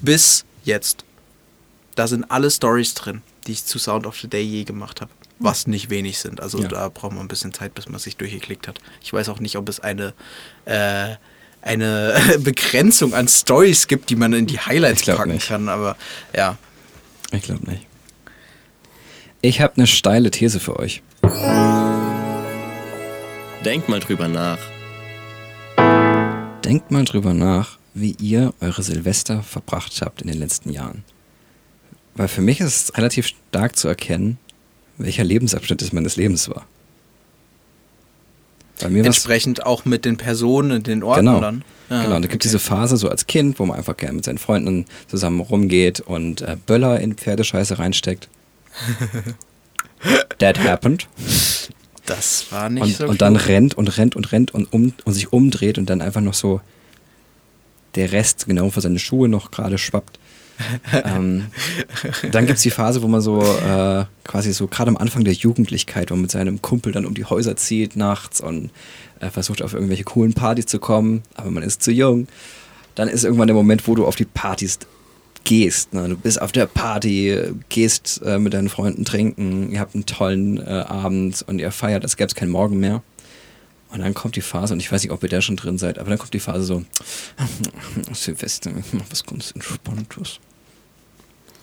[0.03, 1.05] bis jetzt.
[2.01, 5.11] Da sind alle Stories drin, die ich zu Sound of the Day je gemacht habe.
[5.39, 6.41] Was nicht wenig sind.
[6.41, 6.69] Also ja.
[6.69, 8.79] da braucht man ein bisschen Zeit, bis man sich durchgeklickt hat.
[9.03, 10.15] Ich weiß auch nicht, ob es eine,
[10.65, 11.17] äh,
[11.61, 15.49] eine Begrenzung an Stories gibt, die man in die Highlights packen nicht.
[15.49, 15.69] kann.
[15.69, 15.95] Aber
[16.35, 16.57] ja.
[17.33, 17.85] Ich glaube nicht.
[19.43, 21.03] Ich habe eine steile These für euch.
[23.63, 24.59] Denkt mal drüber nach.
[26.65, 31.05] Denkt mal drüber nach, wie ihr eure Silvester verbracht habt in den letzten Jahren.
[32.15, 34.39] Weil für mich ist es relativ stark zu erkennen,
[34.99, 36.67] welcher Lebensabschnitt es meines Lebens war.
[38.83, 41.41] Entsprechend auch mit den Personen und den Orten genau.
[41.41, 41.65] dann.
[41.91, 42.59] Ja, genau, da gibt es okay.
[42.59, 46.41] diese Phase so als Kind, wo man einfach gerne mit seinen Freunden zusammen rumgeht und
[46.41, 48.29] äh, Böller in Pferdescheiße reinsteckt.
[50.39, 51.09] That happened.
[52.07, 55.13] Das war nicht und, so Und dann rennt und rennt und rennt und, um, und
[55.13, 56.61] sich umdreht und dann einfach noch so
[57.97, 60.19] der Rest genau vor seine Schuhe noch gerade schwappt.
[61.05, 61.47] ähm,
[62.31, 65.35] dann gibt es die Phase, wo man so äh, quasi so gerade am Anfang der
[65.35, 68.71] Jugendlichkeit, wo man mit seinem Kumpel dann um die Häuser zieht nachts und
[69.21, 72.29] äh, versucht auf irgendwelche coolen Partys zu kommen, aber man ist zu jung.
[72.95, 74.79] Dann ist irgendwann der Moment, wo du auf die Partys
[75.45, 75.95] gehst.
[75.95, 76.09] Ne?
[76.09, 80.59] Du bist auf der Party, gehst äh, mit deinen Freunden trinken, ihr habt einen tollen
[80.59, 83.03] äh, Abend und ihr feiert, als gäbe es keinen Morgen mehr.
[83.91, 85.99] Und dann kommt die Phase, und ich weiß nicht, ob ihr da schon drin seid,
[85.99, 86.85] aber dann kommt die Phase so,
[88.13, 90.39] Silvester, mach was ganz Entspanntes.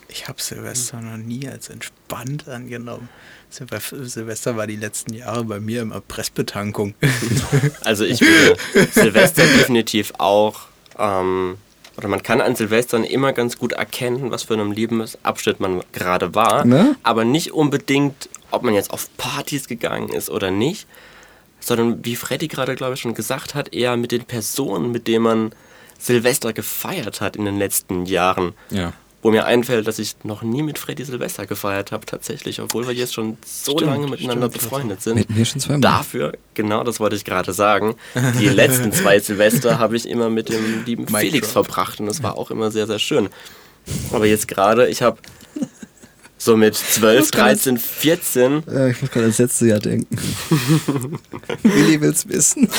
[0.10, 3.10] Ich habe Silvester noch nie als entspannt angenommen.
[3.50, 6.96] Silvester war die letzten Jahre bei mir immer Pressbetankung.
[7.82, 8.58] Also ich würde
[8.92, 10.68] Silvester definitiv auch
[10.98, 11.58] ähm,
[11.98, 16.36] oder man kann an Silvestern immer ganz gut erkennen, was für einem Lebensabschnitt man gerade
[16.36, 16.96] war, ne?
[17.04, 20.88] aber nicht unbedingt, ob man jetzt auf Partys gegangen ist oder nicht,
[21.60, 25.24] sondern wie Freddy gerade, glaube ich, schon gesagt hat, eher mit den Personen, mit denen
[25.24, 25.52] man
[25.98, 28.54] Silvester gefeiert hat in den letzten Jahren.
[28.70, 28.94] Ja.
[29.24, 32.94] Wo mir einfällt, dass ich noch nie mit Freddy Silvester gefeiert habe, tatsächlich, obwohl wir
[32.94, 35.16] jetzt schon so stimmt, lange miteinander stimmt, befreundet sind.
[35.16, 35.82] Mit mir schon zweimal.
[35.82, 37.96] Dafür, genau das wollte ich gerade sagen,
[38.40, 41.66] die letzten zwei Silvester habe ich immer mit dem lieben Mike Felix Trump.
[41.66, 43.30] verbracht und das war auch immer sehr, sehr schön.
[44.12, 45.18] Aber jetzt gerade, ich habe
[46.38, 48.64] so mit 12, 13, 14.
[48.72, 50.18] Ja, ich muss gerade ans letzte Jahr denken.
[51.64, 52.70] Willi will's wissen.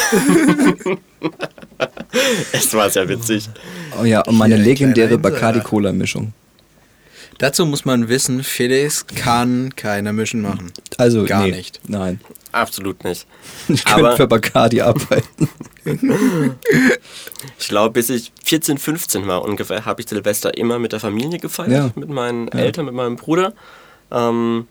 [2.53, 3.49] es war sehr witzig.
[4.01, 6.33] Oh ja, und meine legendäre Bacardi-Cola-Mischung.
[7.39, 10.73] Dazu muss man wissen, Felix kann keine Mischen machen.
[10.97, 11.81] Also gar nee, nicht.
[11.87, 12.21] Nein.
[12.51, 13.27] Absolut nicht.
[13.69, 15.49] Ich könnte für Bacardi arbeiten.
[17.59, 21.39] ich glaube, bis ich 14, 15 war ungefähr, habe ich Silvester immer mit der Familie
[21.39, 21.91] gefeiert, ja.
[21.95, 22.59] mit meinen ja.
[22.61, 23.53] Eltern, mit meinem Bruder.
[24.11, 24.67] Ähm,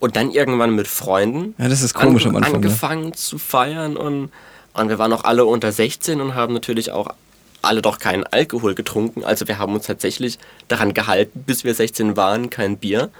[0.00, 1.54] und dann irgendwann mit Freunden.
[1.58, 2.52] Ja, das ist komisch an, am Anfang.
[2.52, 2.56] Ne?
[2.56, 3.12] Angefangen ne?
[3.12, 4.30] zu feiern und,
[4.74, 7.14] und wir waren auch alle unter 16 und haben natürlich auch
[7.62, 9.24] alle doch keinen Alkohol getrunken.
[9.24, 13.10] Also wir haben uns tatsächlich daran gehalten, bis wir 16 waren, kein Bier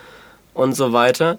[0.55, 1.39] und so weiter.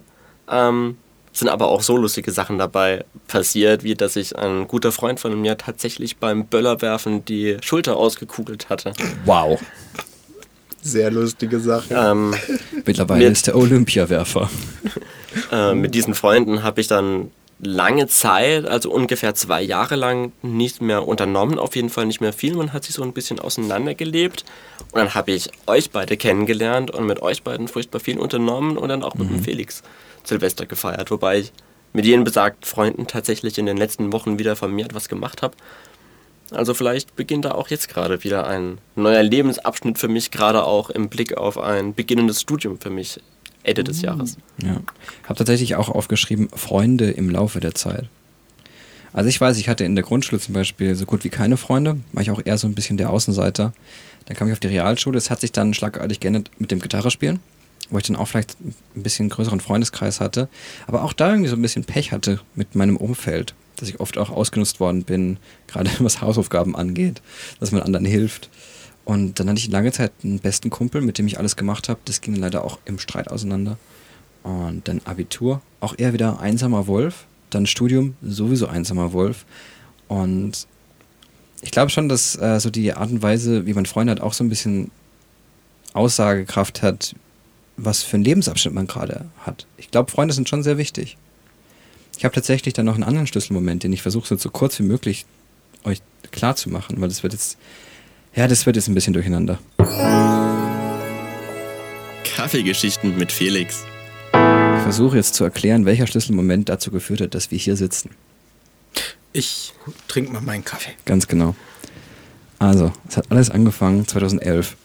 [0.50, 0.96] Ähm,
[1.32, 5.38] sind aber auch so lustige Sachen dabei passiert, wie dass ich ein guter Freund von
[5.40, 8.92] mir tatsächlich beim Böllerwerfen die Schulter ausgekugelt hatte.
[9.24, 9.60] Wow.
[10.80, 11.94] Sehr lustige Sache.
[11.94, 12.34] Ähm,
[12.84, 14.50] Mittlerweile ist der Olympiawerfer.
[15.50, 20.82] Äh, mit diesen Freunden habe ich dann lange Zeit, also ungefähr zwei Jahre lang, nicht
[20.82, 22.54] mehr unternommen, auf jeden Fall nicht mehr viel.
[22.54, 24.44] Man hat sich so ein bisschen auseinandergelebt.
[24.92, 28.88] Und dann habe ich euch beide kennengelernt und mit euch beiden furchtbar viel unternommen und
[28.88, 29.82] dann auch mit dem Felix
[30.24, 31.10] Silvester gefeiert.
[31.10, 31.52] Wobei ich
[31.92, 35.56] mit jenen besagten Freunden tatsächlich in den letzten Wochen wieder vermehrt was gemacht habe.
[36.50, 40.90] Also vielleicht beginnt da auch jetzt gerade wieder ein neuer Lebensabschnitt für mich, gerade auch
[40.90, 43.20] im Blick auf ein beginnendes Studium für mich
[43.64, 44.36] Ende des Jahres.
[44.62, 44.80] Ja.
[45.24, 48.08] Habe tatsächlich auch aufgeschrieben, Freunde im Laufe der Zeit.
[49.14, 51.98] Also ich weiß, ich hatte in der Grundschule zum Beispiel so gut wie keine Freunde,
[52.12, 53.72] war ich auch eher so ein bisschen der Außenseiter.
[54.26, 57.38] Dann kam ich auf die Realschule, es hat sich dann schlagartig geändert mit dem Gitarrespielen,
[57.90, 60.48] wo ich dann auch vielleicht ein bisschen größeren Freundeskreis hatte,
[60.86, 64.18] aber auch da irgendwie so ein bisschen Pech hatte mit meinem Umfeld, dass ich oft
[64.18, 67.22] auch ausgenutzt worden bin, gerade was Hausaufgaben angeht,
[67.60, 68.50] dass man anderen hilft.
[69.04, 72.00] Und dann hatte ich lange Zeit einen besten Kumpel, mit dem ich alles gemacht habe.
[72.04, 73.76] Das ging leider auch im Streit auseinander.
[74.42, 77.26] Und dann Abitur, auch eher wieder einsamer Wolf.
[77.50, 79.44] Dann Studium, sowieso einsamer Wolf.
[80.08, 80.66] Und
[81.60, 84.32] ich glaube schon, dass äh, so die Art und Weise, wie man Freunde hat, auch
[84.32, 84.90] so ein bisschen
[85.92, 87.14] Aussagekraft hat,
[87.76, 89.66] was für einen Lebensabschnitt man gerade hat.
[89.76, 91.16] Ich glaube, Freunde sind schon sehr wichtig.
[92.18, 94.84] Ich habe tatsächlich dann noch einen anderen Schlüsselmoment, den ich versuche so, so kurz wie
[94.84, 95.26] möglich
[95.84, 97.58] euch klar zu machen, weil das wird jetzt
[98.34, 99.58] ja, das wird jetzt ein bisschen durcheinander.
[102.24, 103.84] Kaffeegeschichten mit Felix.
[104.32, 108.10] Ich versuche jetzt zu erklären, welcher Schlüsselmoment dazu geführt hat, dass wir hier sitzen.
[109.32, 109.72] Ich
[110.08, 110.92] trinke mal meinen Kaffee.
[111.04, 111.54] Ganz genau.
[112.58, 114.76] Also, es hat alles angefangen 2011.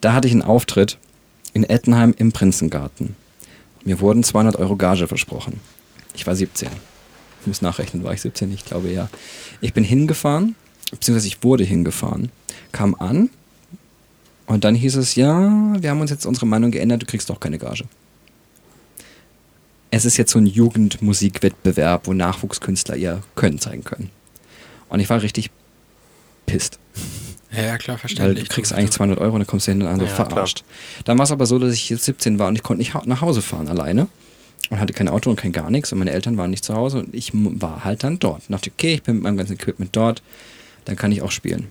[0.00, 0.98] Da hatte ich einen Auftritt
[1.52, 3.16] in Ettenheim im Prinzengarten.
[3.84, 5.60] Mir wurden 200 Euro Gage versprochen.
[6.14, 6.68] Ich war 17.
[7.40, 8.52] Ich muss nachrechnen, war ich 17?
[8.52, 9.08] Ich glaube ja.
[9.60, 10.54] Ich bin hingefahren,
[10.90, 12.30] beziehungsweise ich wurde hingefahren,
[12.72, 13.30] kam an
[14.46, 17.40] und dann hieß es, ja, wir haben uns jetzt unsere Meinung geändert, du kriegst doch
[17.40, 17.84] keine Gage.
[19.90, 24.10] Es ist jetzt so ein Jugendmusikwettbewerb, wo Nachwuchskünstler ihr Können zeigen können.
[24.88, 25.50] Und ich war richtig
[26.46, 26.78] pisst.
[27.50, 28.48] Ja, klar, Weil verständlich.
[28.48, 30.64] du kriegst eigentlich 200 Euro und dann kommst du hin und an so Ja, verarscht.
[31.04, 33.20] Dann war es aber so, dass ich jetzt 17 war und ich konnte nicht nach
[33.22, 34.08] Hause fahren alleine.
[34.70, 36.98] Und hatte kein Auto und kein gar nichts und meine Eltern waren nicht zu Hause
[36.98, 38.42] und ich war halt dann dort.
[38.48, 40.22] Und dachte, okay, ich bin mit meinem ganzen Equipment dort,
[40.88, 41.68] dann kann ich auch spielen.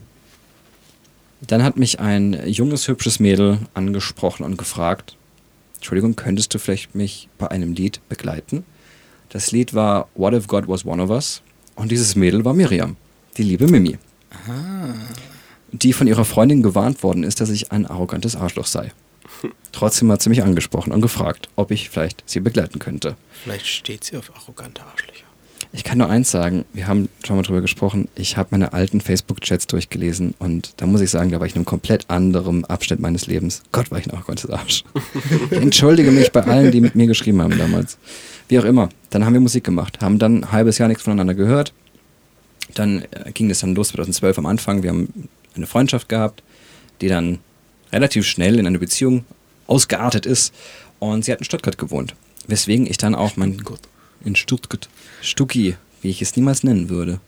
[1.41, 5.17] Dann hat mich ein junges, hübsches Mädel angesprochen und gefragt,
[5.75, 8.63] Entschuldigung, könntest du vielleicht mich bei einem Lied begleiten?
[9.29, 11.41] Das Lied war What If God Was One of Us
[11.75, 12.95] und dieses Mädel war Miriam,
[13.35, 13.97] die liebe Mimi
[15.71, 18.91] die von ihrer Freundin gewarnt worden ist, dass ich ein arrogantes Arschloch sei.
[19.71, 23.15] Trotzdem hat sie mich angesprochen und gefragt, ob ich vielleicht sie begleiten könnte.
[23.43, 25.16] Vielleicht steht sie auf arrogante Arschlöcher.
[25.73, 29.01] Ich kann nur eins sagen, wir haben schon mal drüber gesprochen, ich habe meine alten
[29.01, 32.99] Facebook-Chats durchgelesen und da muss ich sagen, da war ich in einem komplett anderen Abschnitt
[32.99, 33.63] meines Lebens.
[33.71, 34.83] Gott, war ich ein arrogantes Arsch.
[35.51, 37.97] Ich entschuldige mich bei allen, die mit mir geschrieben haben damals.
[38.47, 41.33] Wie auch immer, dann haben wir Musik gemacht, haben dann ein halbes Jahr nichts voneinander
[41.33, 41.73] gehört.
[42.73, 44.83] Dann äh, ging es dann los 2012 am Anfang.
[44.83, 46.43] Wir haben eine Freundschaft gehabt,
[47.01, 47.39] die dann
[47.91, 49.25] relativ schnell in eine Beziehung
[49.67, 50.53] ausgeartet ist.
[50.99, 52.15] Und sie hat in Stuttgart gewohnt.
[52.47, 53.57] Weswegen ich dann auch mein.
[53.57, 53.79] Gut.
[54.23, 54.89] In Stuttgart.
[55.21, 57.19] Stucki, wie ich es niemals nennen würde.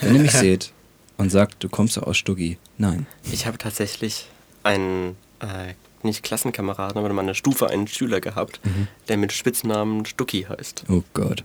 [0.00, 0.72] Wenn ihr mich seht
[1.16, 2.58] und sagt, du kommst doch aus Stucki.
[2.78, 3.06] Nein.
[3.32, 4.26] Ich habe tatsächlich
[4.62, 8.60] einen, äh, nicht Klassenkameraden, aber in meiner Stufe einen Schüler gehabt,
[9.08, 10.84] der mit Spitznamen Stucki heißt.
[10.88, 11.44] Oh Gott.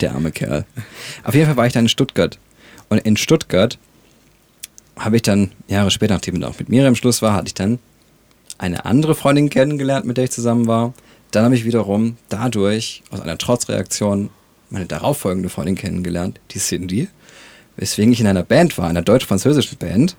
[0.00, 0.66] Der arme Kerl.
[1.22, 2.38] Auf jeden Fall war ich dann in Stuttgart.
[2.88, 3.78] Und in Stuttgart
[4.96, 7.78] habe ich dann, Jahre später, nachdem dann auch mit Miriam Schluss war, hatte ich dann
[8.58, 10.94] eine andere Freundin kennengelernt, mit der ich zusammen war.
[11.34, 14.30] Dann habe ich wiederum dadurch, aus einer Trotzreaktion,
[14.70, 17.08] meine darauffolgende Freundin kennengelernt, die Cindy.
[17.76, 20.14] Weswegen ich in einer Band war, einer deutsch-französischen Band.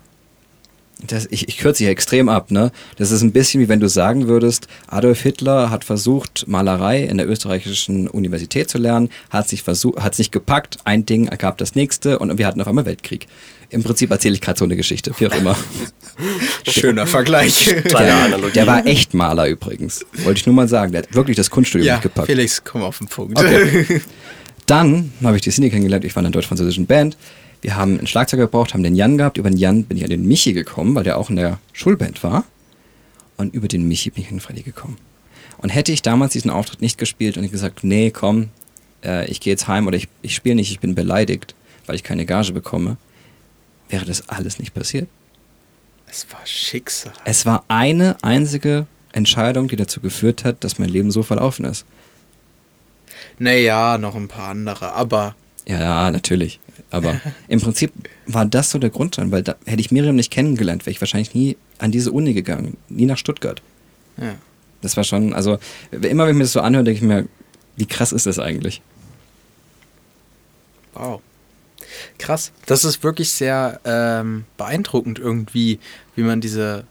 [1.04, 2.72] Das, ich, ich kürze hier extrem ab, ne?
[2.96, 7.18] Das ist ein bisschen wie wenn du sagen würdest, Adolf Hitler hat versucht, Malerei in
[7.18, 11.74] der österreichischen Universität zu lernen, hat sich versucht, hat sich gepackt, ein Ding ergab das
[11.74, 13.26] nächste und wir hatten auf einmal Weltkrieg.
[13.68, 15.56] Im Prinzip erzähle ich gerade so eine Geschichte, wie auch immer.
[16.68, 17.64] Schöner Vergleich.
[17.84, 18.52] Kleine Analogie.
[18.54, 20.06] Der war echt Maler übrigens.
[20.24, 20.92] Wollte ich nur mal sagen.
[20.92, 22.26] Der hat wirklich das Kunststudium ja, mitgepackt.
[22.26, 23.38] Felix, komm auf den Punkt.
[23.38, 24.00] Okay.
[24.66, 26.04] Dann habe ich die Cindy kennengelernt.
[26.04, 27.16] Ich war in einer deutsch-französischen Band.
[27.66, 29.38] Wir haben einen Schlagzeuger gebraucht, haben den Jan gehabt.
[29.38, 32.22] Über den Jan bin ich an den Michi gekommen, weil der auch in der Schulband
[32.22, 32.44] war.
[33.36, 34.98] Und über den Michi bin ich an den Freddy gekommen.
[35.58, 38.50] Und hätte ich damals diesen Auftritt nicht gespielt und gesagt, nee, komm,
[39.04, 42.04] äh, ich gehe jetzt heim oder ich, ich spiele nicht, ich bin beleidigt, weil ich
[42.04, 42.98] keine Gage bekomme,
[43.88, 45.08] wäre das alles nicht passiert.
[46.06, 47.14] Es war Schicksal.
[47.24, 51.84] Es war eine einzige Entscheidung, die dazu geführt hat, dass mein Leben so verlaufen ist.
[53.40, 55.34] Naja, noch ein paar andere, aber.
[55.66, 56.60] Ja, natürlich.
[56.90, 57.92] Aber im Prinzip
[58.26, 61.00] war das so der Grund dann, weil da hätte ich Miriam nicht kennengelernt, wäre ich
[61.00, 63.60] wahrscheinlich nie an diese Uni gegangen, nie nach Stuttgart.
[64.16, 64.34] Ja.
[64.82, 65.58] Das war schon, also
[65.90, 67.26] immer wenn ich mir das so anhöre, denke ich mir,
[67.76, 68.80] wie krass ist das eigentlich?
[70.94, 71.20] Wow.
[72.18, 72.52] Krass.
[72.66, 75.78] Das ist wirklich sehr ähm, beeindruckend irgendwie,
[76.14, 76.84] wie man diese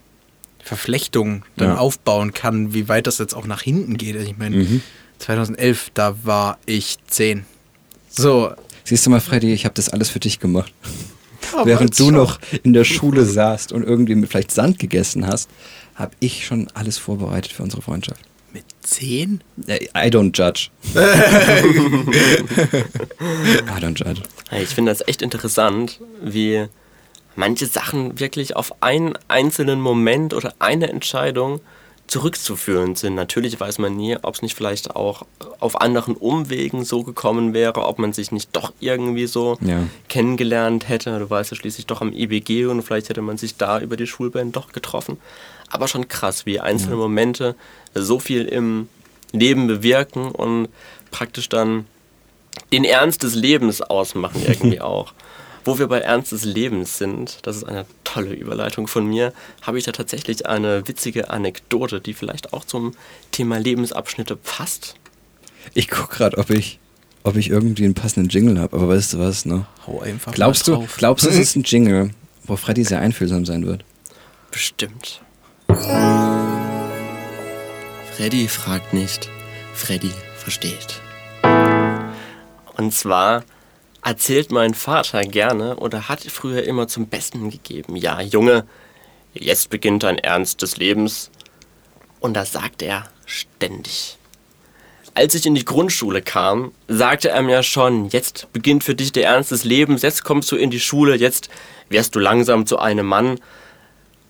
[0.63, 1.77] Verflechtung dann Ja.
[1.77, 4.15] aufbauen kann, wie weit das jetzt auch nach hinten geht.
[4.15, 4.81] Also ich meine, Mhm.
[5.19, 7.45] 2011, da war ich 10.
[8.10, 8.51] So.
[8.86, 10.74] Siehst du mal, Freddy, ich habe das alles für dich gemacht.
[11.54, 12.13] Aber Während du schon.
[12.13, 15.50] noch in der Schule saßt und irgendwie mit vielleicht Sand gegessen hast,
[15.95, 18.21] habe ich schon alles vorbereitet für unsere Freundschaft.
[18.54, 19.41] Mit 10?
[19.67, 20.69] Äh, I don't judge.
[20.95, 21.00] I
[23.82, 24.21] don't judge.
[24.62, 26.65] Ich finde das echt interessant, wie
[27.36, 31.60] manche Sachen wirklich auf einen einzelnen Moment oder eine Entscheidung
[32.08, 33.15] zurückzuführen sind.
[33.15, 35.24] Natürlich weiß man nie, ob es nicht vielleicht auch
[35.60, 39.84] auf anderen Umwegen so gekommen wäre, ob man sich nicht doch irgendwie so Ja.
[40.08, 41.18] kennengelernt hätte.
[41.20, 44.08] Du weißt ja schließlich doch am IBG und vielleicht hätte man sich da über die
[44.08, 45.18] Schulband doch getroffen.
[45.70, 47.56] Aber schon krass, wie einzelne Momente
[47.96, 48.88] so viel im
[49.32, 50.70] Leben bewirken und
[51.12, 51.86] praktisch dann
[52.72, 55.13] den Ernst des Lebens ausmachen irgendwie auch.
[55.65, 59.80] Wo wir bei Ernst des Lebens sind, das ist eine tolle Überleitung von mir, habe
[59.80, 62.93] ich da tatsächlich eine witzige Anekdote, die vielleicht auch zum
[63.32, 64.93] Thema Lebensabschnitte passt.
[65.73, 66.78] Ich gucke gerade, ob ich,
[67.23, 69.65] ob ich irgendwie einen passenden Jingle habe, aber weißt du was, ne?
[69.88, 70.95] Hau einfach Glaubst mal du, drauf.
[70.97, 72.12] glaubst du, es ist ein Jingle,
[72.43, 73.84] wo Freddy sehr einfühlsam sein wird?
[74.51, 75.21] Bestimmt.
[78.15, 79.30] Freddy fragt nicht,
[79.73, 81.01] Freddy versteht.
[82.78, 83.43] Und zwar
[84.06, 88.65] erzählt mein Vater gerne oder hat früher immer zum Besten gegeben, ja Junge,
[89.34, 91.32] jetzt beginnt dein Ernst des Lebens.
[92.20, 94.18] Und das sagt er ständig.
[95.15, 99.26] Als ich in die Grundschule kam, sagte er mir schon, jetzt beginnt für dich der
[99.26, 101.50] Ernst des Lebens, jetzt kommst du in die Schule, jetzt
[101.89, 103.39] wirst du langsam zu einem Mann.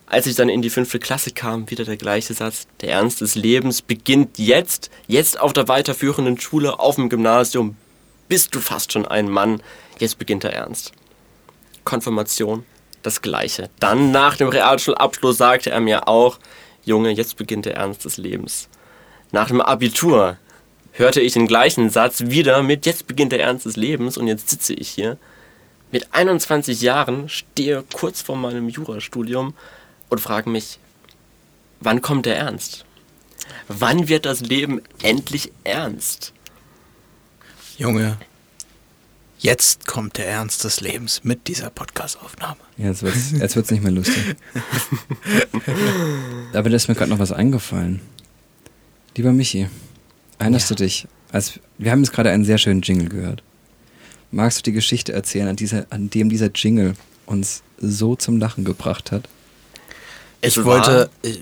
[0.06, 2.68] Als ich dann in die fünfte Klasse kam, wieder der gleiche Satz.
[2.80, 7.76] Der Ernst des Lebens beginnt jetzt, jetzt auf der weiterführenden Schule, auf dem Gymnasium.
[8.28, 9.62] Bist du fast schon ein Mann,
[10.00, 10.94] jetzt beginnt der Ernst.
[11.84, 12.66] Konfirmation,
[13.04, 13.70] das gleiche.
[13.80, 16.40] Dann nach dem Realschulabschluss sagte er mir auch,
[16.84, 18.68] Junge, jetzt beginnt der Ernst des Lebens.
[19.32, 20.38] Nach dem Abitur
[20.92, 24.50] hörte ich den gleichen Satz wieder mit, jetzt beginnt der Ernst des Lebens und jetzt
[24.50, 25.18] sitze ich hier.
[25.92, 29.54] Mit 21 Jahren stehe kurz vor meinem Jurastudium
[30.10, 30.80] und frage mich,
[31.80, 32.86] wann kommt der Ernst?
[33.68, 36.34] Wann wird das Leben endlich ernst?
[37.78, 38.18] Junge,
[39.40, 42.58] jetzt kommt der Ernst des Lebens mit dieser Podcast-Aufnahme.
[42.78, 44.36] Jetzt wird's, jetzt wird's nicht mehr lustig.
[46.54, 48.02] Aber da ist mir gerade noch was eingefallen.
[49.18, 49.68] Lieber Michi,
[50.40, 50.76] erinnerst Ja.
[50.76, 53.44] du dich, als wir haben jetzt gerade einen sehr schönen Jingle gehört.
[54.32, 56.94] Magst du die Geschichte erzählen, an, dieser, an dem dieser Jingle
[57.26, 59.28] uns so zum Lachen gebracht hat?
[60.42, 61.36] Es Ich wollte, äh,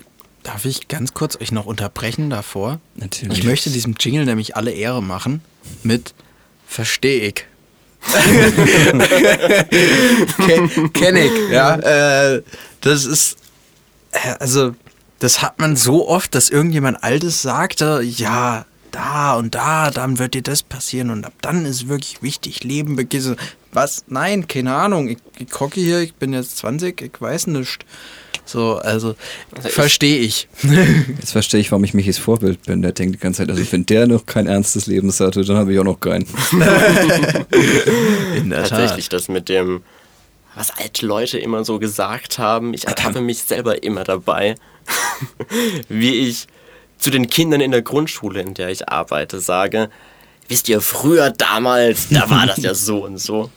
[0.44, 2.80] darf ich ganz kurz euch noch unterbrechen davor?
[2.96, 3.38] Natürlich.
[3.38, 5.40] Ich möchte diesem Jingle nämlich alle Ehre machen
[5.82, 6.14] mit
[6.74, 7.46] Versteh ich.
[10.44, 11.76] Ken, kenn ich, ja.
[11.76, 12.42] Äh,
[12.80, 13.36] das ist,
[14.10, 14.74] äh, also,
[15.20, 20.34] das hat man so oft, dass irgendjemand Altes sagte, ja, da und da, dann wird
[20.34, 23.22] dir das passieren und ab dann ist wirklich wichtig, Leben beginnt.
[23.22, 23.36] So,
[23.72, 24.02] Was?
[24.08, 25.06] Nein, keine Ahnung.
[25.06, 27.86] Ich, ich hocke hier, ich bin jetzt 20, ich weiß nicht.
[28.44, 29.14] So, also,
[29.54, 30.48] Also verstehe ich.
[31.20, 32.82] Jetzt verstehe ich, warum ich Michis Vorbild bin.
[32.82, 35.72] Der denkt die ganze Zeit, also wenn der noch kein ernstes Leben hatte, dann habe
[35.72, 36.26] ich auch noch keinen.
[38.36, 39.82] In der tatsächlich das mit dem,
[40.54, 42.74] was alte Leute immer so gesagt haben.
[42.74, 44.56] Ich ertappe mich selber immer dabei,
[45.88, 46.46] wie ich
[46.98, 49.90] zu den Kindern in der Grundschule, in der ich arbeite, sage,
[50.48, 53.50] wisst ihr, früher damals, da war das ja so und so.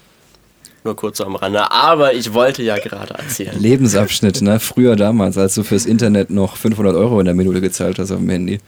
[0.88, 1.69] Nur kurz am Rande.
[1.69, 3.60] Aber ich wollte ja gerade erzählen.
[3.60, 4.58] Lebensabschnitt, ne?
[4.62, 8.19] Früher damals, als du fürs Internet noch 500 Euro in der Minute gezahlt hast auf
[8.19, 8.60] dem Handy.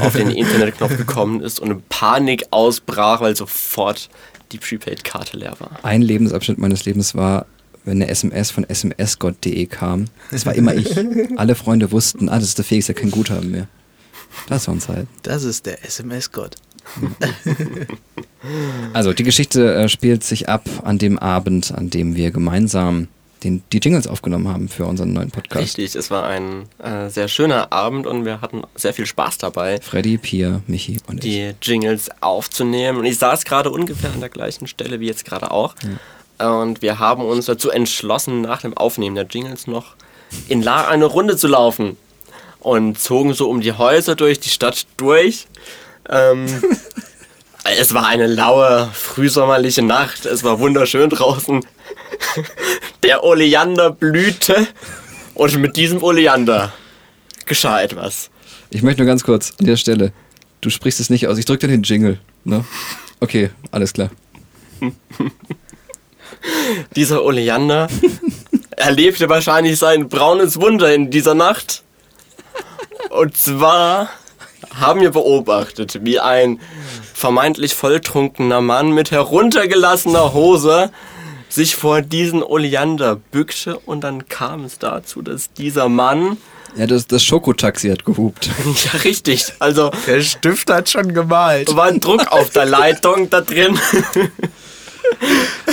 [0.00, 4.08] auf den Internetknopf gekommen ist und eine Panik ausbrach, weil sofort
[4.50, 5.72] die Prepaid-Karte leer war.
[5.82, 7.44] Ein Lebensabschnitt meines Lebens war,
[7.84, 10.06] wenn eine SMS von smsgott.de kam.
[10.30, 10.96] Das war immer ich.
[11.36, 13.68] Alle Freunde wussten, ah, das ist der Felix, der kein Guthaben mehr.
[14.48, 15.06] Das war uns halt.
[15.22, 16.56] Das ist der SMS-Gott.
[18.94, 23.08] Also, die Geschichte äh, spielt sich ab an dem Abend, an dem wir gemeinsam
[23.42, 25.78] den, die Jingles aufgenommen haben für unseren neuen Podcast.
[25.78, 29.80] Richtig, es war ein äh, sehr schöner Abend und wir hatten sehr viel Spaß dabei,
[29.80, 31.30] Freddy, Pia, Michi und ich.
[31.32, 32.98] die Jingles aufzunehmen.
[32.98, 35.74] Und ich saß gerade ungefähr an der gleichen Stelle wie jetzt gerade auch.
[36.38, 39.96] Und wir haben uns dazu entschlossen, nach dem Aufnehmen der Jingles noch
[40.48, 41.96] in La eine Runde zu laufen.
[42.60, 45.46] und zogen so um die Häuser durch die Stadt durch.
[46.08, 46.46] Ähm,
[47.78, 50.26] es war eine laue, frühsommerliche Nacht.
[50.26, 51.64] Es war wunderschön draußen.
[53.02, 54.66] Der Oleander blühte
[55.34, 56.72] und mit diesem Oleander
[57.44, 58.30] geschah etwas.
[58.70, 60.12] Ich möchte nur ganz kurz an der Stelle.
[60.60, 61.38] Du sprichst es nicht aus.
[61.38, 62.18] Ich drücke dir den Jingle.
[62.44, 62.64] Ne?
[63.20, 64.10] Okay, alles klar.
[66.96, 67.88] Dieser Oleander
[68.76, 71.82] erlebte wahrscheinlich sein braunes Wunder in dieser Nacht.
[73.10, 74.10] Und zwar
[74.74, 76.60] haben wir beobachtet, wie ein
[77.14, 80.90] vermeintlich volltrunkener Mann mit heruntergelassener Hose
[81.48, 86.36] sich vor diesen Oleander bückte und dann kam es dazu, dass dieser Mann
[86.76, 88.50] ja, das, das Schokotaxi hat gehupt.
[88.84, 89.46] Ja, richtig.
[89.60, 89.90] Also.
[90.06, 91.74] Der Stift hat schon gemalt.
[91.74, 93.78] War ein Druck auf der Leitung da drin.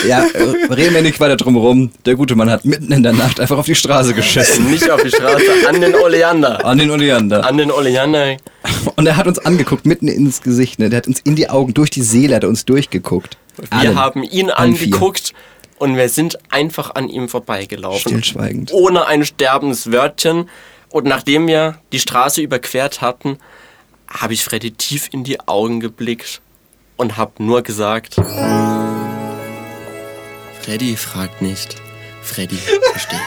[0.08, 0.26] Ja,
[0.70, 1.92] reden wir nicht weiter drum rum.
[2.06, 4.70] Der gute Mann hat mitten in der Nacht einfach auf die Straße geschissen.
[4.70, 6.66] Nicht auf die Straße, an den Oleander.
[6.66, 7.46] An den Oleander.
[7.46, 8.38] An den Oleander.
[8.96, 10.80] Und er hat uns angeguckt, mitten ins Gesicht.
[10.80, 10.90] Ne?
[10.90, 13.38] Der hat uns in die Augen, durch die Seele, hat er uns durchgeguckt.
[13.58, 13.96] Wir Allen.
[13.96, 15.34] haben ihn angeguckt
[15.78, 18.00] und wir sind einfach an ihm vorbeigelaufen.
[18.00, 18.72] Stillschweigend.
[18.74, 20.50] Ohne ein Sterbenswörtchen.
[20.90, 23.38] Und nachdem wir die Straße überquert hatten,
[24.08, 26.42] habe ich Freddy tief in die Augen geblickt
[26.98, 28.16] und habe nur gesagt:
[30.64, 31.76] Freddy fragt nicht,
[32.22, 33.20] Freddy versteht.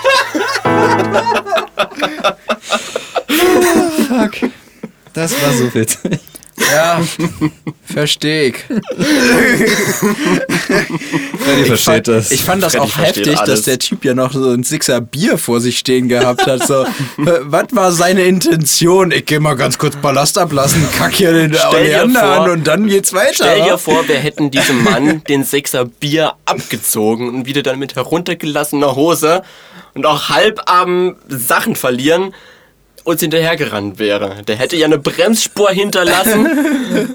[4.08, 4.50] Fuck.
[5.12, 6.18] Das war so witzig.
[6.58, 7.02] Ja,
[7.84, 8.56] verstehe ich.
[11.38, 12.30] Freddy versteht fand, das.
[12.30, 13.48] Ich fand das Freddy auch heftig, alles.
[13.48, 16.66] dass der Typ ja noch so ein Sixer Bier vor sich stehen gehabt hat.
[16.66, 16.86] So,
[17.16, 19.12] was war seine Intention?
[19.12, 23.12] Ich geh mal ganz kurz Ballast ablassen, kack hier den Oleander an und dann geht's
[23.12, 23.34] weiter.
[23.34, 27.96] Stell dir vor, wir hätten diesem Mann den Sixer Bier abgezogen und wieder dann mit
[27.96, 29.42] heruntergelassener Hose
[29.94, 32.34] und auch halbarmen Sachen verlieren
[33.06, 34.42] uns hinterhergerannt wäre.
[34.46, 37.14] Der hätte ja eine Bremsspur hinterlassen.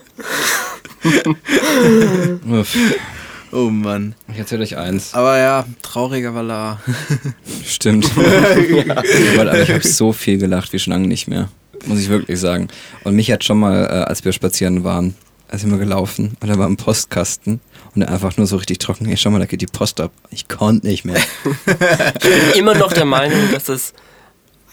[3.51, 4.15] oh Mann.
[4.31, 5.13] Ich erzähle euch eins.
[5.13, 6.81] Aber ja, trauriger Valar.
[7.65, 8.09] Stimmt.
[8.87, 8.95] ja.
[9.37, 11.49] Aber ich habe so viel gelacht wie schon lange nicht mehr.
[11.85, 12.69] Muss ich wirklich sagen.
[13.03, 15.15] Und mich hat schon mal, äh, als wir spazieren waren,
[15.49, 17.59] als sind wir gelaufen und er war im Postkasten
[17.93, 20.13] und er einfach nur so richtig trocken, hey, schau mal, da geht die Post ab.
[20.29, 21.17] Ich konnte nicht mehr.
[21.17, 23.93] ich bin immer noch der Meinung, dass es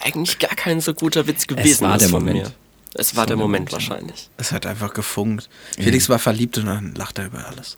[0.00, 2.36] eigentlich gar kein so guter Witz gewesen es war der Moment.
[2.36, 2.52] mir.
[2.94, 4.30] Es war der Moment wahrscheinlich.
[4.38, 5.48] Es hat einfach gefunkt.
[5.78, 7.76] Felix war verliebt und dann lacht er über alles.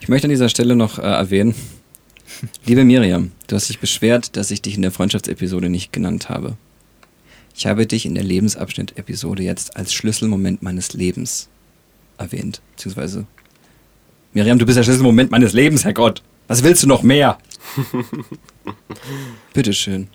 [0.00, 1.54] Ich möchte an dieser Stelle noch äh, erwähnen,
[2.64, 6.56] liebe Miriam, du hast dich beschwert, dass ich dich in der Freundschaftsepisode nicht genannt habe.
[7.54, 11.48] Ich habe dich in der Lebensabschnitt-Episode jetzt als Schlüsselmoment meines Lebens
[12.16, 12.60] erwähnt.
[12.76, 13.26] Beziehungsweise,
[14.32, 16.22] Miriam, du bist der Schlüsselmoment meines Lebens, Herrgott.
[16.48, 17.38] Was willst du noch mehr?
[19.52, 20.08] Bitteschön.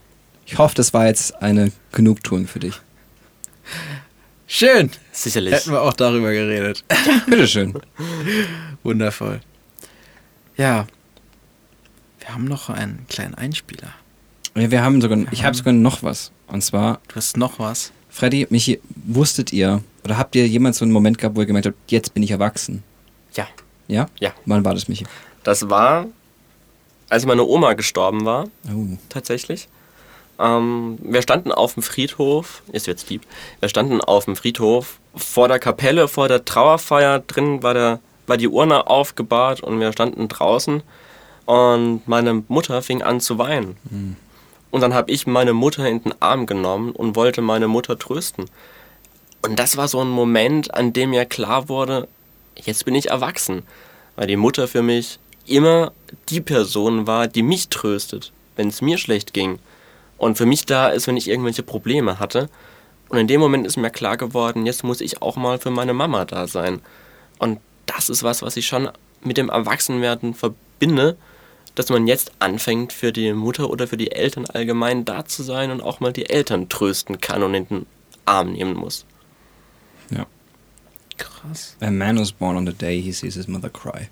[0.45, 2.81] Ich hoffe, das war jetzt eine Genugtuung für dich.
[4.47, 4.89] Schön.
[5.11, 5.53] Sicherlich.
[5.53, 6.83] Hätten wir auch darüber geredet.
[7.27, 7.73] Bitteschön.
[8.81, 9.41] Wundervoll.
[10.57, 10.87] Ja.
[12.19, 13.93] Wir haben noch einen kleinen Einspieler.
[14.55, 16.31] Ja, wir haben sogar, ich habe sogar noch was.
[16.47, 16.99] Und zwar.
[17.07, 17.91] Du hast noch was?
[18.09, 21.67] Freddy, Michi, wusstet ihr, oder habt ihr jemals so einen Moment gehabt, wo ihr gemerkt
[21.67, 22.83] habt, jetzt bin ich erwachsen?
[23.33, 23.47] Ja.
[23.87, 24.07] Ja?
[24.19, 24.33] Ja.
[24.45, 25.05] Wann war das, Michi?
[25.43, 26.05] Das war,
[27.09, 28.97] als meine Oma gestorben war, Oh.
[29.09, 29.67] tatsächlich.
[30.39, 33.21] Ähm, wir standen auf dem Friedhof, ist jetzt lieb,
[33.59, 38.37] wir standen auf dem Friedhof vor der Kapelle, vor der Trauerfeier, drin war, der, war
[38.37, 40.81] die Urne aufgebahrt und wir standen draußen
[41.45, 43.77] und meine Mutter fing an zu weinen.
[43.89, 44.15] Mhm.
[44.71, 48.45] Und dann habe ich meine Mutter in den Arm genommen und wollte meine Mutter trösten.
[49.43, 52.07] Und das war so ein Moment, an dem mir klar wurde,
[52.55, 53.61] jetzt bin ich erwachsen.
[54.15, 55.91] Weil die Mutter für mich immer
[56.29, 59.59] die Person war, die mich tröstet, wenn es mir schlecht ging.
[60.17, 62.49] Und für mich da ist, wenn ich irgendwelche Probleme hatte.
[63.09, 65.93] Und in dem Moment ist mir klar geworden, jetzt muss ich auch mal für meine
[65.93, 66.81] Mama da sein.
[67.39, 68.89] Und das ist was, was ich schon
[69.21, 71.17] mit dem Erwachsenwerden verbinde,
[71.75, 75.71] dass man jetzt anfängt, für die Mutter oder für die Eltern allgemein da zu sein
[75.71, 77.85] und auch mal die Eltern trösten kann und in den
[78.25, 79.05] Arm nehmen muss.
[80.09, 80.25] Ja.
[81.17, 81.75] Krass.
[81.81, 84.09] A man was born on the day he sees his mother cry.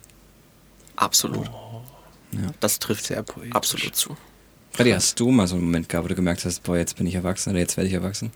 [1.01, 1.47] Absolut.
[2.31, 2.39] Ja.
[2.59, 3.53] Das trifft Sehr poetisch.
[3.55, 4.15] absolut zu.
[4.71, 7.05] Freddy, hast du mal so einen Moment gehabt, wo du gemerkt hast, boah, jetzt bin
[7.07, 8.31] ich erwachsen oder jetzt werde ich erwachsen?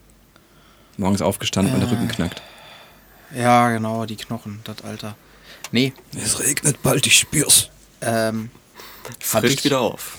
[0.97, 2.41] Morgens aufgestanden und der Rücken knackt.
[3.35, 5.15] Ja, genau, die Knochen, das Alter.
[5.71, 7.69] Nee, Es regnet bald, ich spür's.
[8.01, 8.49] ähm,
[9.19, 10.17] Frischt ich- wieder auf.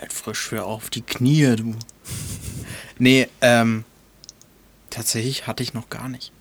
[0.00, 1.74] halt frisch für auf die Knie, du.
[2.98, 3.84] Nee, ähm,
[4.90, 6.32] tatsächlich hatte ich noch gar nicht.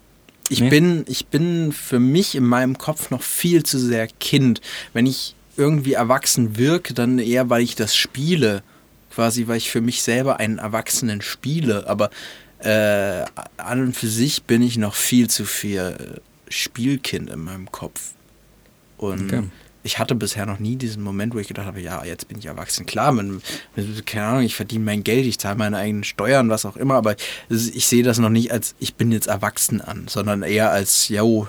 [0.50, 0.70] Ich Nee?
[0.70, 4.62] bin, ich bin für mich in meinem Kopf noch viel zu sehr Kind.
[4.94, 8.64] Wenn ich irgendwie erwachsen wirke, dann eher, weil ich das spiele.
[9.18, 12.12] quasi, weil ich für mich selber einen Erwachsenen spiele, aber
[12.60, 13.26] äh,
[13.58, 18.12] an und für sich bin ich noch viel zu viel Spielkind in meinem Kopf.
[18.98, 19.44] Und okay.
[19.84, 22.46] ich hatte bisher noch nie diesen Moment, wo ich gedacht habe, ja, jetzt bin ich
[22.46, 22.86] erwachsen.
[22.86, 23.42] Klar, man,
[24.06, 27.16] keine Ahnung, ich verdiene mein Geld, ich zahle meine eigenen Steuern, was auch immer, aber
[27.50, 31.48] ich sehe das noch nicht als, ich bin jetzt erwachsen an, sondern eher als, yo,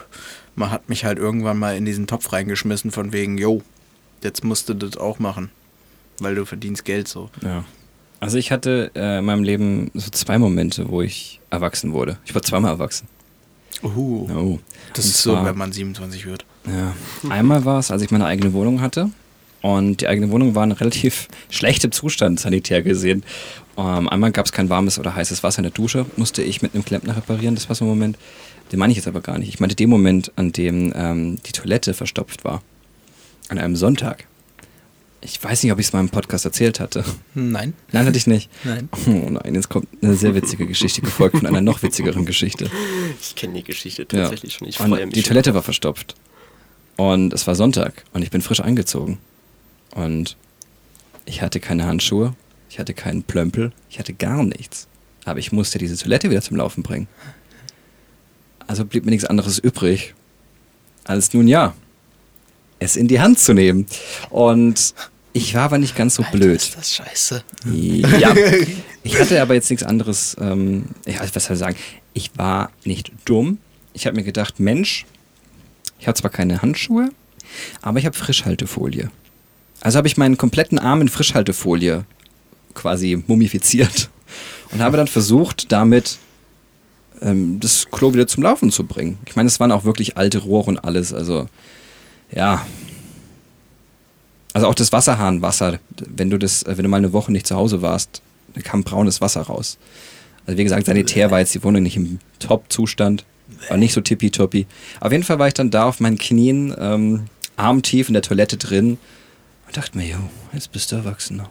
[0.57, 3.63] man hat mich halt irgendwann mal in diesen Topf reingeschmissen von wegen, yo,
[4.23, 5.51] jetzt musst du das auch machen,
[6.21, 7.31] weil du verdienst Geld so.
[7.43, 7.65] Ja.
[8.21, 12.19] Also ich hatte äh, in meinem Leben so zwei Momente, wo ich erwachsen wurde.
[12.25, 13.07] Ich war zweimal erwachsen.
[13.83, 14.59] Uh, oh.
[14.93, 16.45] Das und ist zwar, so, wenn man 27 wird.
[16.67, 16.95] Ja.
[17.31, 19.11] Einmal war es, als ich meine eigene Wohnung hatte.
[19.61, 23.25] Und die eigene Wohnung war in relativ schlechtem Zustand, sanitär gesehen.
[23.75, 26.63] Um, ähm, einmal gab es kein warmes oder heißes Wasser in der Dusche, musste ich
[26.63, 27.55] mit einem Klempner reparieren.
[27.55, 28.19] Das war so ein Moment,
[28.73, 29.49] den meine ich jetzt aber gar nicht.
[29.49, 32.63] Ich meinte den Moment, an dem ähm, die Toilette verstopft war.
[33.49, 34.27] An einem Sonntag.
[35.21, 37.05] Ich weiß nicht, ob ich es mal im Podcast erzählt hatte.
[37.35, 37.75] Nein.
[37.91, 38.49] Nein, hatte ich nicht.
[38.65, 38.89] Nein.
[39.07, 42.71] Oh nein, jetzt kommt eine sehr witzige Geschichte, gefolgt von einer noch witzigeren Geschichte.
[43.21, 44.59] Ich kenne die Geschichte tatsächlich ja.
[44.59, 44.69] schon.
[44.69, 45.15] Ich freue mich.
[45.15, 45.29] Die schon.
[45.29, 46.15] Toilette war verstopft.
[46.97, 49.19] Und es war Sonntag und ich bin frisch eingezogen.
[49.95, 50.37] Und
[51.25, 52.35] ich hatte keine Handschuhe,
[52.71, 54.87] ich hatte keinen Plömpel, ich hatte gar nichts.
[55.25, 57.09] Aber ich musste diese Toilette wieder zum Laufen bringen.
[58.67, 60.15] Also blieb mir nichts anderes übrig,
[61.05, 61.75] als nun ja,
[62.79, 63.87] es in die Hand zu nehmen.
[64.31, 64.95] Und
[65.33, 66.57] ich war aber nicht ganz so Alter, blöd.
[66.57, 67.43] Ist das scheiße.
[67.73, 68.35] Ja.
[69.05, 71.77] Ich hatte aber jetzt nichts anderes, ähm, ja, was soll ich sagen?
[72.13, 73.57] Ich war nicht dumm.
[73.95, 75.07] Ich habe mir gedacht, Mensch,
[75.99, 77.09] ich habe zwar keine Handschuhe,
[77.81, 79.11] aber ich habe Frischhaltefolie.
[79.81, 82.05] Also habe ich meinen kompletten Arm in Frischhaltefolie
[82.75, 84.11] quasi mumifiziert
[84.73, 86.19] und habe dann versucht, damit
[87.23, 89.19] ähm, das Klo wieder zum Laufen zu bringen.
[89.27, 91.49] Ich meine, es waren auch wirklich alte Rohre und alles, also
[92.33, 92.67] ja.
[94.55, 97.83] Also auch das Wasserhahnwasser, wenn du das, wenn du mal eine Woche nicht zu Hause
[97.83, 98.23] warst,
[98.55, 99.79] dann kam braunes Wasser raus.
[100.47, 103.25] Also wie gesagt, sanitär war jetzt die Wohnung nicht im Top-Zustand,
[103.69, 104.67] war nicht so tippitoppi.
[105.01, 107.27] Auf jeden Fall war ich dann da auf meinen Knien, ähm,
[107.57, 108.99] armtief in der Toilette drin
[109.67, 110.19] und dachte mir, jo,
[110.53, 111.49] jetzt bist du Erwachsener.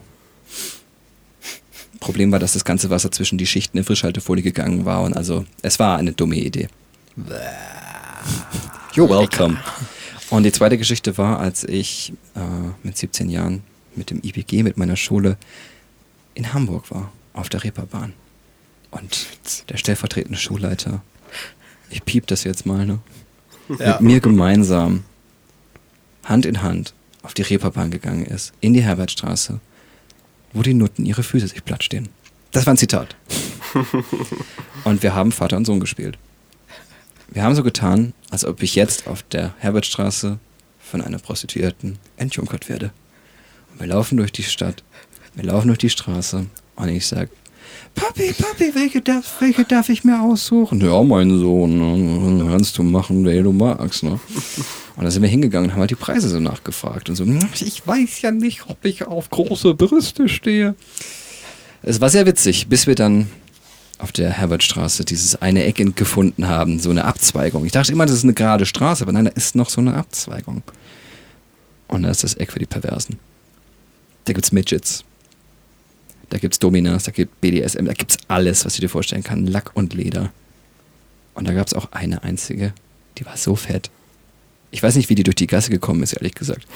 [2.00, 5.44] Problem war, dass das ganze Wasser zwischen die Schichten in Frischhaltefolie gegangen war und also
[5.62, 6.68] es war eine dumme Idee.
[8.94, 9.58] You're welcome.
[10.30, 12.40] Und die zweite Geschichte war, als ich äh,
[12.82, 13.62] mit 17 Jahren
[13.96, 15.36] mit dem IPG, mit meiner Schule
[16.34, 18.12] in Hamburg war, auf der Reeperbahn.
[18.90, 19.26] Und
[19.68, 21.02] der stellvertretende Schulleiter,
[21.90, 22.98] ich piep das jetzt mal, ne?
[23.78, 23.92] Ja.
[23.94, 25.04] Mit mir gemeinsam,
[26.24, 29.60] Hand in Hand, auf die Reeperbahn gegangen ist, in die Herbertstraße,
[30.52, 32.08] wo die Nutten ihre Füße sich platt stehen.
[32.52, 33.14] Das war ein Zitat.
[34.84, 36.18] und wir haben Vater und Sohn gespielt.
[37.30, 40.38] Wir haben so getan, als ob ich jetzt auf der Herbertstraße
[40.78, 42.90] von einer Prostituierten entjunkert werde.
[43.72, 44.82] Und wir laufen durch die Stadt,
[45.34, 47.30] wir laufen durch die Straße und ich sage,
[47.94, 50.80] Papi, Papi, welche darf, welche darf ich mir aussuchen?
[50.80, 52.46] Ja, mein Sohn, ne?
[52.50, 54.04] kannst du machen, wer du magst.
[54.04, 54.18] Ne?
[54.96, 57.46] Und dann sind wir hingegangen und haben halt die Preise so nachgefragt und so, hm,
[57.60, 60.76] ich weiß ja nicht, ob ich auf große Brüste stehe.
[61.82, 63.28] Es war sehr witzig, bis wir dann
[63.98, 67.64] auf der Herbertstraße dieses eine Eck gefunden haben, so eine Abzweigung.
[67.64, 69.94] Ich dachte immer, das ist eine gerade Straße, aber nein, da ist noch so eine
[69.94, 70.62] Abzweigung.
[71.88, 73.18] Und da ist das Eck für die Perversen.
[74.24, 75.04] Da gibt's Midgets.
[76.30, 79.50] Da gibt's Dominas, da gibt BDSM, da gibt's alles, was du dir vorstellen kannst.
[79.50, 80.30] Lack und Leder.
[81.34, 82.74] Und da gab's auch eine einzige,
[83.16, 83.90] die war so fett.
[84.70, 86.66] Ich weiß nicht, wie die durch die Gasse gekommen ist, ehrlich gesagt.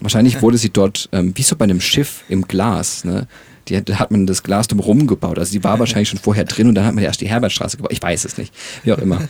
[0.00, 3.28] Wahrscheinlich wurde sie dort, ähm, wie so bei einem Schiff im Glas, ne?
[3.68, 5.38] Die hat, hat man das Glas drumherum gebaut.
[5.38, 7.92] Also die war wahrscheinlich schon vorher drin und dann hat man erst die Herbertstraße gebaut.
[7.92, 8.52] Ich weiß es nicht.
[8.82, 9.20] Wie auch immer.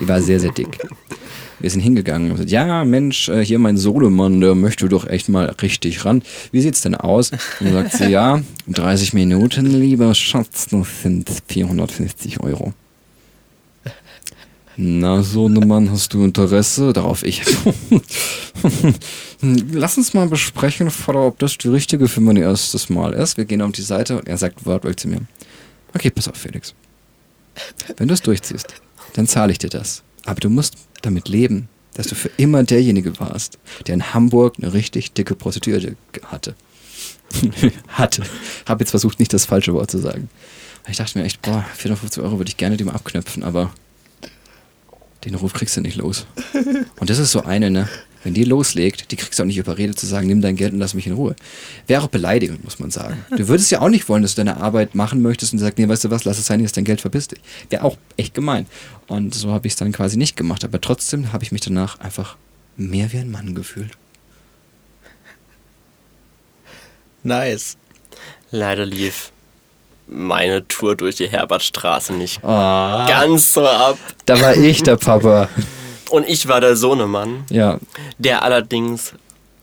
[0.00, 0.78] Die war sehr, sehr dick.
[1.60, 5.28] Wir sind hingegangen und gesagt, ja, Mensch, äh, hier mein Solemann, der möchte doch echt
[5.28, 6.22] mal richtig ran.
[6.52, 7.32] Wie sieht's denn aus?
[7.32, 12.74] Und dann sagt sie, ja, 30 Minuten, lieber Schatz, das sind 450 Euro.
[14.80, 16.92] Na, Sohnemann, hast du Interesse?
[16.92, 17.42] Darauf ich.
[19.42, 23.36] Lass uns mal besprechen, Vater, ob das die richtige für mein erstes Mal ist.
[23.36, 25.22] Wir gehen auf die Seite und er sagt wortwörtlich zu mir:
[25.96, 26.74] Okay, pass auf, Felix.
[27.96, 28.68] Wenn du es durchziehst,
[29.14, 30.04] dann zahle ich dir das.
[30.26, 33.58] Aber du musst damit leben, dass du für immer derjenige warst,
[33.88, 36.54] der in Hamburg eine richtig dicke Prostituierte hatte.
[37.88, 38.22] hatte.
[38.64, 40.30] Hab jetzt versucht, nicht das falsche Wort zu sagen.
[40.88, 43.72] Ich dachte mir echt, boah, 450 Euro würde ich gerne dem abknöpfen, aber
[45.24, 46.26] den Ruf kriegst du nicht los.
[46.98, 47.88] Und das ist so eine, ne?
[48.24, 50.80] Wenn die loslegt, die kriegst du auch nicht überredet zu sagen, nimm dein Geld und
[50.80, 51.36] lass mich in Ruhe.
[51.86, 53.24] Wäre auch beleidigend, muss man sagen.
[53.30, 55.88] Du würdest ja auch nicht wollen, dass du deine Arbeit machen möchtest und sagst, nee,
[55.88, 57.40] weißt du was, lass es sein, hier ist dein Geld, verpiss dich.
[57.70, 58.66] Wäre auch echt gemein.
[59.06, 60.64] Und so habe ich es dann quasi nicht gemacht.
[60.64, 62.36] Aber trotzdem habe ich mich danach einfach
[62.76, 63.92] mehr wie ein Mann gefühlt.
[67.22, 67.76] Nice.
[68.50, 69.32] Leider lief
[70.10, 73.98] meine Tour durch die Herbertstraße nicht Oh, ganz so ab.
[74.26, 75.48] da war ich der Papa.
[76.10, 77.78] Und ich war der Sohnemann, Ja,
[78.18, 79.12] der allerdings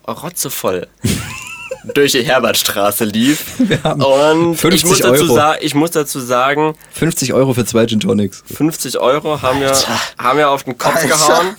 [0.08, 0.88] rotzevoll
[1.96, 3.54] durch die Herbertstraße lief.
[3.58, 5.36] wir haben Und 50 ich muss, dazu Euro.
[5.36, 8.44] sa- ich muss dazu sagen, 50 Euro für zwei Gin Tonics.
[8.54, 9.74] 50 Euro haben wir,
[10.20, 11.08] haben wir auf den Kopf Alter.
[11.08, 11.56] gehauen.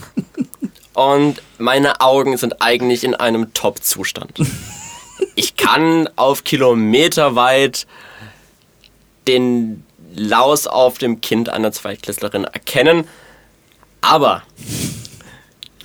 [0.94, 4.38] Und meine Augen sind eigentlich in einem Top-Zustand.
[5.34, 7.86] Ich kann auf Kilometer weit
[9.28, 13.04] den Laus auf dem Kind einer Zweitklässlerin erkennen.
[14.00, 14.42] Aber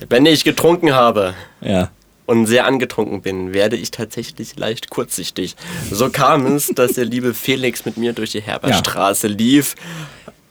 [0.08, 1.90] wenn ich getrunken habe Ja.
[2.26, 5.56] und sehr angetrunken bin, werde ich tatsächlich leicht kurzsichtig.
[5.90, 9.74] So kam es, dass der liebe Felix mit mir durch die Herbertstraße lief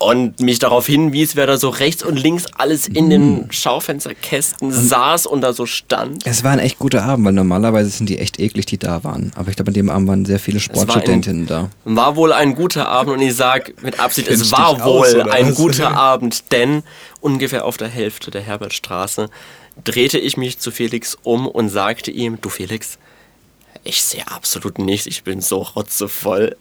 [0.01, 5.25] und mich darauf hinwies, wer da so rechts und links alles in den Schaufensterkästen saß
[5.27, 6.25] und da so stand.
[6.25, 9.31] Es war ein echt guter Abend, weil normalerweise sind die echt eklig, die da waren.
[9.35, 11.69] Aber ich glaube, an dem Abend waren sehr viele war ein- Sportstudentinnen da.
[11.85, 15.49] War wohl ein guter Abend und ich sage mit Absicht, es war aus, wohl ein
[15.49, 15.55] was?
[15.55, 16.83] guter Abend, denn
[17.19, 19.29] ungefähr auf der Hälfte der Herbertstraße
[19.83, 22.97] drehte ich mich zu Felix um und sagte ihm, du Felix,
[23.83, 26.55] ich sehe absolut nichts, ich bin so rotzevoll,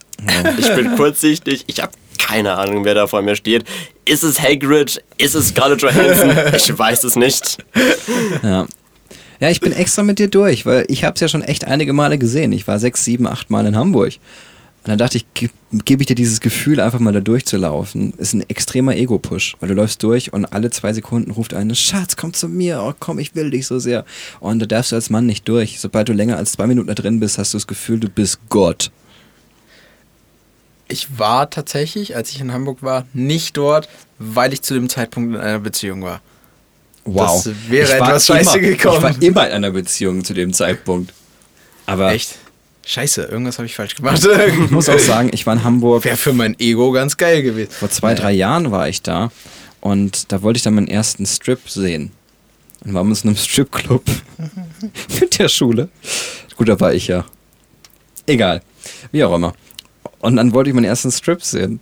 [0.59, 1.93] ich bin kurzsichtig, ich habe
[2.27, 3.64] keine Ahnung, wer da vor mir steht.
[4.05, 5.03] Ist es Hagrid?
[5.18, 6.31] Ist es Scarlett Johansson?
[6.55, 7.59] Ich weiß es nicht.
[8.43, 8.66] Ja.
[9.41, 11.95] Ja, ich bin extra mit dir durch, weil ich habe es ja schon echt einige
[11.95, 12.53] Male gesehen.
[12.53, 14.14] Ich war sechs, sieben, acht Mal in Hamburg.
[14.83, 15.53] Und dann dachte ich, gebe
[15.85, 18.14] geb ich dir dieses Gefühl, einfach mal da durchzulaufen.
[18.16, 22.16] Ist ein extremer Ego-Push, weil du läufst durch und alle zwei Sekunden ruft eine, Schatz,
[22.16, 24.07] komm zu mir, oh komm, ich will dich so sehr.
[24.41, 25.81] Und da darfst du als Mann nicht durch.
[25.81, 28.41] Sobald du länger als zwei Minuten da drin bist, hast du das Gefühl, du bist
[28.49, 28.91] Gott.
[30.91, 33.88] Ich war tatsächlich, als ich in Hamburg war, nicht dort,
[34.18, 36.20] weil ich zu dem Zeitpunkt in einer Beziehung war.
[37.05, 37.43] Wow.
[37.45, 38.97] Das wäre etwas scheiße immer, gekommen.
[38.97, 41.12] Ich war immer in einer Beziehung zu dem Zeitpunkt.
[41.86, 42.36] Aber Echt?
[42.86, 44.26] Scheiße, irgendwas habe ich falsch gemacht.
[44.47, 47.70] ich muss auch sagen, ich war in Hamburg Wäre für mein Ego ganz geil gewesen.
[47.70, 49.30] Vor zwei, drei Jahren war ich da
[49.80, 52.12] und da wollte ich dann meinen ersten Strip sehen.
[52.84, 54.03] Und waren wir in einem Stripclub
[55.20, 55.88] mit der Schule.
[56.57, 57.24] Gut, da war ich ja.
[58.26, 58.62] Egal.
[59.12, 59.55] Wie auch immer.
[60.21, 61.81] Und dann wollte ich meinen ersten Strip sehen.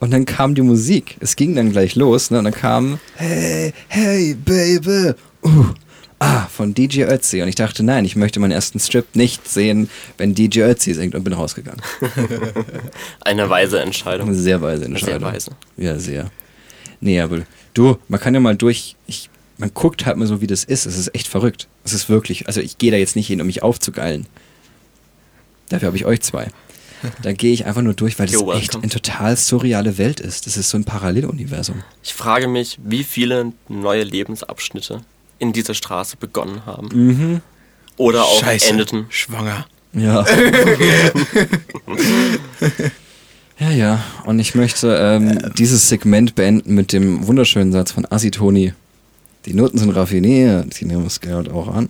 [0.00, 1.16] Und dann kam die Musik.
[1.20, 2.30] Es ging dann gleich los.
[2.30, 2.38] Ne?
[2.38, 5.14] Und dann kam Hey, hey, Baby.
[5.42, 5.64] Uh,
[6.20, 7.42] ah, von DJ Ötzi.
[7.42, 11.14] Und ich dachte, nein, ich möchte meinen ersten Strip nicht sehen, wenn DJ Ötzi singt.
[11.14, 11.82] Und bin rausgegangen.
[13.22, 14.28] Eine weise Entscheidung.
[14.28, 15.32] Eine sehr weise Sehr Entscheidung.
[15.32, 15.50] weise.
[15.76, 16.30] Ja, sehr.
[17.00, 17.40] Nee, aber
[17.74, 20.86] du, man kann ja mal durch, ich, man guckt halt mal so, wie das ist.
[20.86, 21.66] Es ist echt verrückt.
[21.84, 24.26] Es ist wirklich, also ich gehe da jetzt nicht hin, um mich aufzugeilen.
[25.68, 26.48] Dafür habe ich euch zwei.
[27.22, 28.82] Da gehe ich einfach nur durch, weil das You're echt welcome.
[28.82, 30.46] eine total surreale Welt ist.
[30.46, 31.82] Das ist so ein Paralleluniversum.
[32.02, 35.02] Ich frage mich, wie viele neue Lebensabschnitte
[35.38, 36.88] in dieser Straße begonnen haben.
[36.92, 37.40] Mhm.
[37.96, 38.70] Oder auch Scheiße.
[38.70, 39.06] endeten.
[39.10, 39.66] Schwanger.
[39.92, 40.24] Ja.
[43.58, 44.04] ja, ja.
[44.24, 48.72] Und ich möchte ähm, dieses Segment beenden mit dem wunderschönen Satz von Assi Toni.
[49.46, 51.88] Die Noten sind raffiniert, die nehmen das Geld auch an.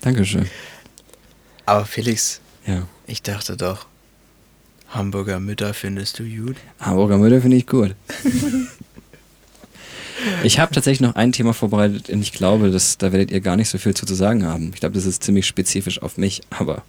[0.00, 0.46] Dankeschön.
[1.66, 2.82] Aber Felix, Ja.
[3.06, 3.86] Ich dachte doch,
[4.88, 6.56] Hamburger Mütter findest du gut?
[6.80, 7.94] Hamburger Mütter finde ich gut.
[10.44, 13.56] Ich habe tatsächlich noch ein Thema vorbereitet und ich glaube, dass, da werdet ihr gar
[13.56, 14.70] nicht so viel zu, zu sagen haben.
[14.72, 16.82] Ich glaube, das ist ziemlich spezifisch auf mich, aber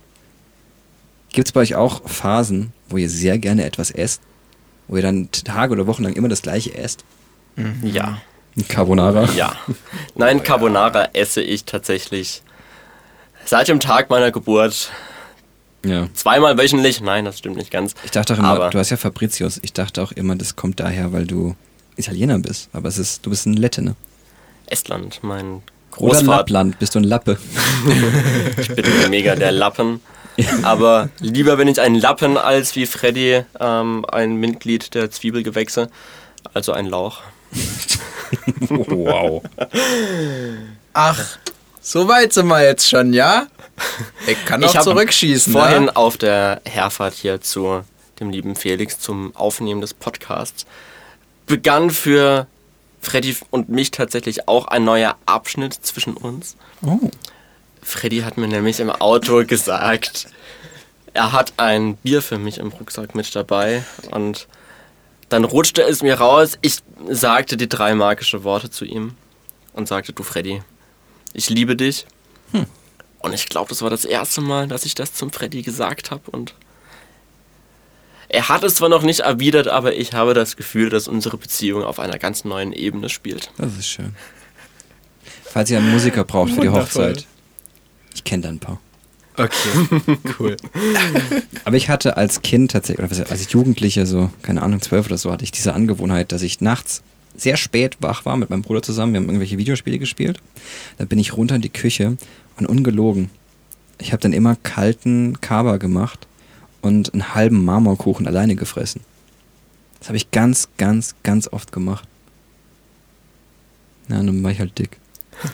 [1.31, 4.21] gibt es bei euch auch Phasen, wo ihr sehr gerne etwas esst?
[4.87, 7.05] Wo ihr dann Tage oder Wochen lang immer das gleiche esst?
[7.81, 8.21] Ja.
[8.67, 9.29] Carbonara?
[9.35, 9.55] Ja.
[10.15, 12.43] Nein, Carbonara esse ich tatsächlich
[13.45, 14.91] seit dem Tag meiner Geburt
[15.85, 16.07] Ja.
[16.13, 17.01] zweimal wöchentlich.
[17.01, 17.93] Nein, das stimmt nicht ganz.
[18.03, 19.59] Ich dachte auch immer, Aber- du hast ja Fabricius.
[19.63, 21.55] Ich dachte auch immer, das kommt daher, weil du
[21.97, 22.69] Italiener bist.
[22.73, 23.95] Aber es ist, du bist ein Lette, ne?
[24.67, 25.61] Estland, mein Oder
[25.91, 26.37] Großvater.
[26.37, 27.37] Lappland, bist du ein Lappe.
[28.59, 29.99] Ich bin mega der Lappen.
[30.63, 35.89] Aber lieber bin ich ein Lappen als wie Freddy ähm, ein Mitglied der Zwiebelgewächse.
[36.53, 37.21] Also ein Lauch.
[38.69, 39.43] wow.
[40.93, 41.19] Ach,
[41.81, 43.47] so weit sind wir jetzt schon, ja?
[44.27, 45.95] Ich kann noch hab zurückschießen, Vorhin ne?
[45.95, 47.83] auf der Herfahrt hier zu
[48.19, 50.65] dem lieben Felix zum Aufnehmen des Podcasts
[51.45, 52.47] begann für
[53.01, 56.55] Freddy und mich tatsächlich auch ein neuer Abschnitt zwischen uns.
[56.81, 57.11] Oh.
[57.81, 60.27] Freddy hat mir nämlich im Auto gesagt,
[61.13, 64.47] er hat ein Bier für mich im Rucksack mit dabei und
[65.29, 66.57] dann rutschte es mir raus.
[66.61, 66.77] Ich
[67.09, 69.15] sagte die drei magische Worte zu ihm
[69.73, 70.63] und sagte, du Freddy,
[71.33, 72.05] ich liebe dich.
[73.23, 76.29] Und ich glaube, das war das erste Mal, dass ich das zum Freddy gesagt habe
[76.29, 76.53] und
[78.27, 81.83] er hat es zwar noch nicht erwidert, aber ich habe das Gefühl, dass unsere Beziehung
[81.83, 83.51] auf einer ganz neuen Ebene spielt.
[83.57, 84.15] Das ist schön.
[85.43, 87.11] Falls ihr einen Musiker braucht für die Wundervoll.
[87.11, 87.27] Hochzeit,
[88.13, 88.81] ich kenne da ein paar.
[89.37, 90.57] Okay, cool.
[91.63, 95.31] Aber ich hatte als Kind tatsächlich, oder als Jugendliche, so, keine Ahnung, zwölf oder so,
[95.31, 97.03] hatte ich diese Angewohnheit, dass ich nachts
[97.35, 99.13] sehr spät wach war mit meinem Bruder zusammen.
[99.13, 100.39] Wir haben irgendwelche Videospiele gespielt.
[100.97, 102.17] Da bin ich runter in die Küche
[102.57, 103.29] und ungelogen.
[103.99, 106.27] Ich habe dann immer kalten Kaba gemacht
[106.81, 109.01] und einen halben Marmorkuchen alleine gefressen.
[109.99, 112.07] Das habe ich ganz, ganz, ganz oft gemacht.
[114.09, 114.97] Ja, dann war ich halt dick.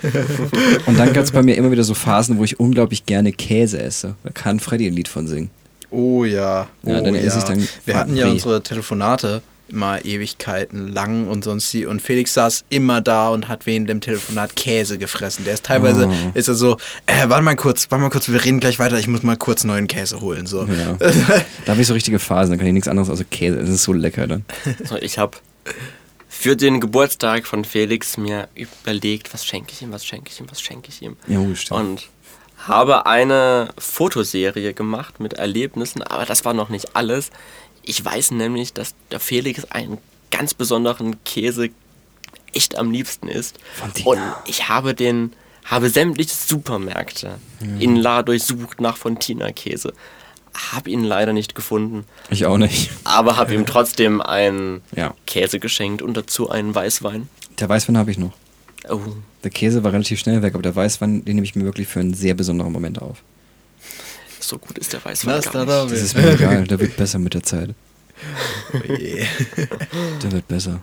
[0.85, 3.79] und dann gab es bei mir immer wieder so Phasen, wo ich unglaublich gerne Käse
[3.79, 4.15] esse.
[4.23, 5.51] Da kann Freddy ein Lied von singen.
[5.91, 6.67] Oh ja.
[6.83, 7.21] Oh, ja, dann ja.
[7.21, 7.67] esse ich dann.
[7.85, 13.01] Wir hatten ja unsere Telefonate immer Ewigkeiten lang und sonst die und Felix saß immer
[13.01, 15.45] da und hat während dem Telefonat Käse gefressen.
[15.45, 16.31] Der ist teilweise Oh.
[16.33, 19.07] ist er so, äh, warte mal kurz, warte mal kurz, wir reden gleich weiter, ich
[19.07, 20.65] muss mal kurz neuen Käse holen so.
[20.65, 20.97] Ja.
[21.65, 23.57] Da habe ich so richtige Phasen, da kann ich nichts anderes außer Käse.
[23.57, 24.45] Das ist so lecker dann.
[24.85, 25.37] So, ich habe
[26.27, 30.45] für den Geburtstag von Felix mir überlegt, was schenke ich ihm, was schenke ich ihm,
[30.49, 31.17] was schenke ich ihm.
[31.27, 31.79] Ja, stimmt.
[31.79, 32.09] Und
[32.67, 37.31] habe eine Fotoserie gemacht mit Erlebnissen, aber das war noch nicht alles.
[37.83, 39.97] Ich weiß nämlich, dass der Felix einen
[40.31, 41.69] ganz besonderen Käse
[42.53, 43.59] echt am liebsten isst.
[44.05, 45.33] Und ich habe den,
[45.65, 47.39] habe sämtliche Supermärkte
[47.79, 49.93] in La durchsucht nach Fontina-Käse.
[50.71, 52.89] Habe ihn leider nicht gefunden, Ich auch nicht.
[53.03, 55.13] aber habe ihm trotzdem einen Ja.
[55.27, 57.29] Käse geschenkt und dazu einen Weißwein.
[57.59, 58.33] Der Weißwein habe ich noch.
[58.89, 58.99] Oh,
[59.43, 61.99] Der Käse war relativ schnell weg, aber der Weißwein, den nehme ich mir wirklich für
[61.99, 63.21] einen sehr besonderen Moment auf.
[64.49, 65.91] So gut ist der Weißwein Was gar da nicht.
[65.91, 67.69] da Das ist mir egal, der wird besser mit der Zeit.
[68.73, 69.23] Oh je.
[70.23, 70.81] Der wird besser.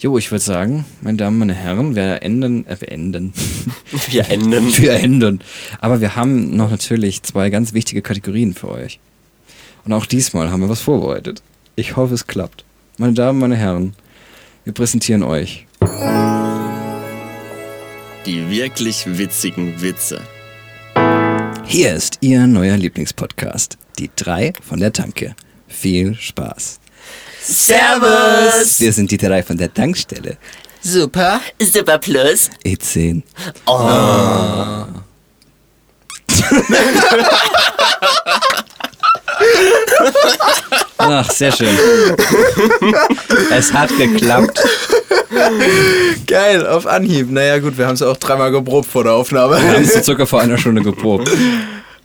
[0.00, 3.32] Jo, ich würde sagen, meine Damen, meine Herren, wir enden, äh, wir enden.
[4.10, 4.76] Wir enden.
[4.78, 5.40] wir enden.
[5.80, 8.98] Aber wir haben noch natürlich zwei ganz wichtige Kategorien für euch.
[9.84, 11.42] Und auch diesmal haben wir was vorbereitet.
[11.76, 12.64] Ich hoffe, es klappt.
[12.96, 13.94] Meine Damen, meine Herren,
[14.64, 15.66] wir präsentieren euch
[18.26, 20.20] Die wirklich witzigen Witze.
[21.70, 23.76] Hier ist Ihr neuer Lieblingspodcast.
[23.98, 25.36] Die drei von der Tanke.
[25.68, 26.80] Viel Spaß.
[27.42, 28.80] Servus!
[28.80, 30.38] Wir sind die drei von der Tankstelle.
[30.80, 31.42] Super.
[31.60, 32.48] Super Plus.
[32.64, 33.22] E10.
[40.98, 41.68] Ach, sehr schön.
[43.50, 44.60] es hat geklappt.
[46.26, 47.30] Geil, auf Anhieb.
[47.30, 49.56] Naja gut, wir haben es auch dreimal geprobt vor der Aufnahme.
[49.62, 51.30] Wir haben es so circa vor einer Stunde geprobt.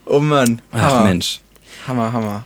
[0.05, 0.61] Oh Mann.
[0.71, 1.03] Ach Hammer.
[1.05, 1.39] Mensch.
[1.87, 2.45] Hammer, Hammer.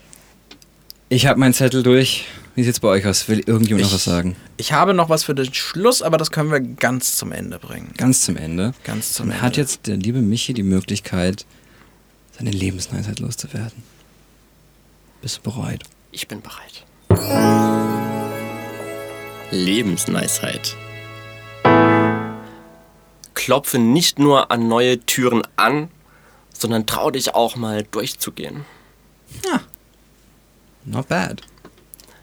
[1.09, 2.25] Ich habe meinen Zettel durch.
[2.55, 3.27] Wie sieht's bei euch aus?
[3.29, 4.35] Will irgendjemand noch Ich- was sagen?
[4.57, 7.93] Ich habe noch was für den Schluss, aber das können wir ganz zum Ende bringen.
[7.97, 8.73] Ganz zum Ende.
[8.83, 9.45] Ganz zum Dann Ende.
[9.45, 11.45] hat jetzt der liebe Michi die Möglichkeit,
[12.37, 13.83] seine Lebensweisheit loszuwerden.
[15.21, 15.83] Bist du bereit?
[16.11, 16.85] Ich bin bereit.
[19.51, 20.75] Lebensweisheit.
[23.33, 25.89] Klopfe nicht nur an neue Türen an,
[26.53, 28.65] sondern trau dich auch mal durchzugehen.
[30.85, 31.41] Not bad.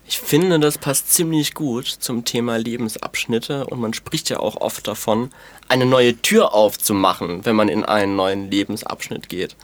[0.07, 4.87] Ich finde, das passt ziemlich gut zum Thema Lebensabschnitte und man spricht ja auch oft
[4.87, 5.31] davon,
[5.69, 9.57] eine neue Tür aufzumachen, wenn man in einen neuen Lebensabschnitt geht.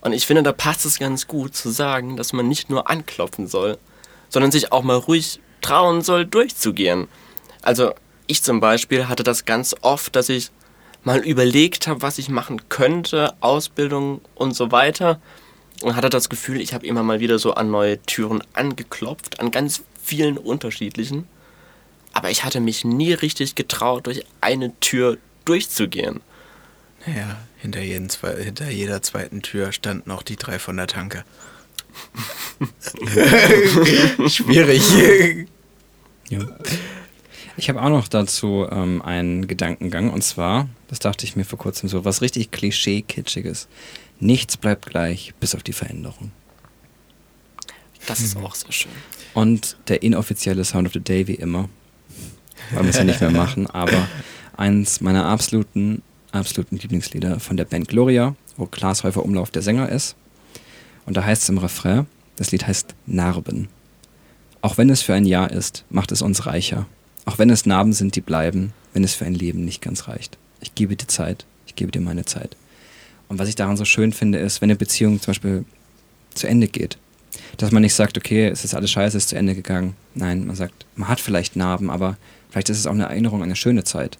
[0.00, 3.46] Und ich finde, da passt es ganz gut zu sagen, dass man nicht nur anklopfen
[3.46, 3.78] soll,
[4.28, 7.08] sondern sich auch mal ruhig trauen soll, durchzugehen.
[7.62, 7.92] Also
[8.26, 10.50] ich zum Beispiel hatte das ganz oft, dass ich
[11.02, 15.20] mal überlegt habe, was ich machen könnte, Ausbildung und so weiter
[15.82, 19.50] und hatte das Gefühl, ich habe immer mal wieder so an neue Türen angeklopft, an
[19.50, 21.26] ganz vielen unterschiedlichen.
[22.12, 26.20] Aber ich hatte mich nie richtig getraut, durch eine Tür durchzugehen.
[27.06, 31.24] Naja, hinter, jeden, zwei- hinter jeder zweiten Tür standen noch die drei von der Tanke.
[34.28, 34.82] Schwierig.
[36.28, 36.40] Ja.
[37.56, 41.58] Ich habe auch noch dazu ähm, einen Gedankengang und zwar, das dachte ich mir vor
[41.58, 43.68] kurzem so, was richtig Klischee-Kitschiges.
[44.20, 46.30] Nichts bleibt gleich, bis auf die Veränderung.
[48.06, 48.92] Das ist auch sehr schön.
[49.34, 51.68] Und der inoffizielle Sound of the Day wie immer,
[52.70, 54.08] weil wir es ja nicht mehr machen, aber
[54.56, 56.02] eins meiner absoluten,
[56.32, 60.16] absoluten Lieblingslieder von der Band Gloria, wo Klaas Häufer Umlauf der Sänger ist.
[61.06, 62.06] Und da heißt es im Refrain,
[62.36, 63.68] das Lied heißt Narben.
[64.62, 66.86] Auch wenn es für ein Jahr ist, macht es uns reicher.
[67.24, 70.38] Auch wenn es Narben sind, die bleiben, wenn es für ein Leben nicht ganz reicht.
[70.60, 72.56] Ich gebe dir Zeit, ich gebe dir meine Zeit.
[73.28, 75.64] Und was ich daran so schön finde, ist, wenn eine Beziehung zum Beispiel
[76.34, 76.98] zu Ende geht,
[77.56, 79.94] dass man nicht sagt, okay, es ist alles scheiße, es ist zu Ende gegangen.
[80.14, 82.16] Nein, man sagt, man hat vielleicht Narben, aber
[82.50, 84.18] vielleicht ist es auch eine Erinnerung an eine schöne Zeit.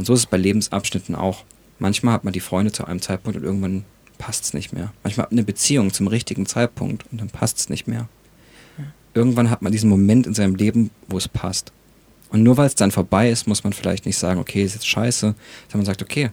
[0.00, 1.44] Und so ist es bei Lebensabschnitten auch.
[1.78, 3.84] Manchmal hat man die Freunde zu einem Zeitpunkt und irgendwann
[4.16, 4.94] passt es nicht mehr.
[5.02, 8.08] Manchmal hat man eine Beziehung zum richtigen Zeitpunkt und dann passt es nicht mehr.
[9.12, 11.70] Irgendwann hat man diesen Moment in seinem Leben, wo es passt.
[12.30, 14.88] Und nur weil es dann vorbei ist, muss man vielleicht nicht sagen, okay, ist jetzt
[14.88, 15.34] scheiße,
[15.68, 16.30] sondern man sagt, okay,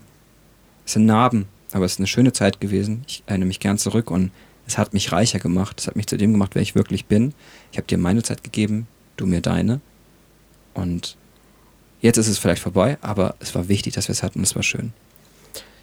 [0.85, 3.03] es sind Narben, aber es ist eine schöne Zeit gewesen.
[3.05, 4.31] Ich erinnere mich gern zurück und
[4.65, 5.81] es hat mich reicher gemacht.
[5.81, 7.33] Es hat mich zu dem gemacht, wer ich wirklich bin.
[7.73, 8.87] Ich habe dir meine Zeit gegeben,
[9.17, 9.81] du mir deine.
[10.73, 11.17] Und
[12.01, 14.41] jetzt ist es vielleicht vorbei, aber es war wichtig, dass wir es hatten.
[14.43, 14.93] Es war schön.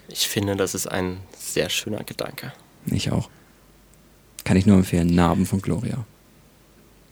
[0.09, 2.53] Ich finde, das ist ein sehr schöner Gedanke.
[2.87, 3.31] Ich auch.
[4.45, 6.05] Kann ich nur empfehlen, Narben von Gloria.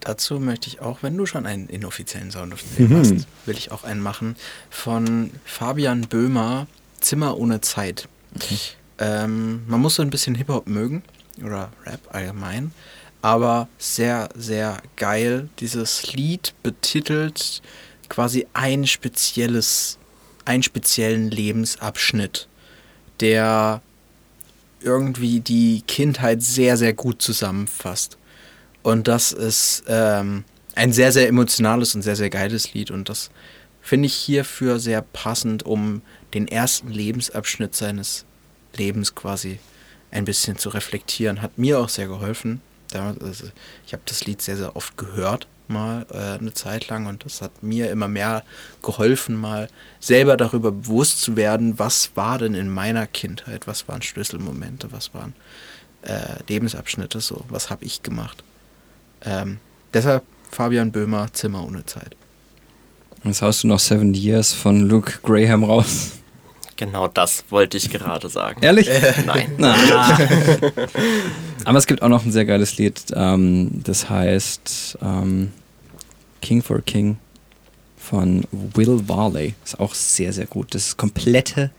[0.00, 3.56] Dazu möchte ich auch, wenn du schon einen inoffiziellen Sound of the Day hast, will
[3.56, 4.36] ich auch einen machen
[4.68, 6.66] von Fabian Böhmer,
[7.00, 8.08] Zimmer ohne Zeit.
[8.98, 11.02] Ähm, man muss so ein bisschen Hip-Hop mögen
[11.42, 12.72] oder Rap allgemein,
[13.22, 15.48] aber sehr, sehr geil.
[15.60, 17.62] Dieses Lied betitelt
[18.12, 19.98] quasi ein spezielles,
[20.44, 22.46] einen speziellen Lebensabschnitt,
[23.20, 23.80] der
[24.82, 28.18] irgendwie die Kindheit sehr, sehr gut zusammenfasst.
[28.82, 30.44] Und das ist ähm,
[30.74, 32.90] ein sehr, sehr emotionales und sehr, sehr geiles Lied.
[32.90, 33.30] Und das
[33.80, 36.02] finde ich hierfür sehr passend, um
[36.34, 38.26] den ersten Lebensabschnitt seines
[38.76, 39.58] Lebens quasi
[40.10, 41.40] ein bisschen zu reflektieren.
[41.40, 42.60] Hat mir auch sehr geholfen.
[42.92, 43.46] Also
[43.86, 47.06] ich habe das Lied sehr, sehr oft gehört, mal äh, eine Zeit lang.
[47.06, 48.42] Und das hat mir immer mehr
[48.82, 49.68] geholfen, mal
[50.00, 55.14] selber darüber bewusst zu werden, was war denn in meiner Kindheit, was waren Schlüsselmomente, was
[55.14, 55.34] waren
[56.02, 58.42] äh, Lebensabschnitte, so, was habe ich gemacht.
[59.24, 59.58] Ähm,
[59.94, 62.16] deshalb Fabian Böhmer, Zimmer ohne Zeit.
[63.24, 66.21] Jetzt haust du noch Seven Years von Luke Graham raus.
[66.82, 68.60] Genau das wollte ich gerade sagen.
[68.60, 68.90] Ehrlich?
[69.24, 69.52] Nein.
[69.56, 69.72] Na.
[71.64, 75.52] Aber es gibt auch noch ein sehr geiles Lied, ähm, das heißt ähm,
[76.40, 77.18] King for King
[77.96, 79.54] von Will Varley.
[79.64, 80.74] Ist auch sehr, sehr gut.
[80.74, 81.70] Das komplette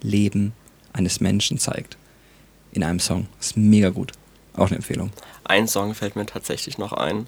[0.00, 0.52] Leben
[0.92, 1.96] eines Menschen zeigt.
[2.70, 3.26] In einem Song.
[3.40, 4.12] Ist mega gut.
[4.54, 5.10] Auch eine Empfehlung.
[5.42, 7.26] Ein Song fällt mir tatsächlich noch ein.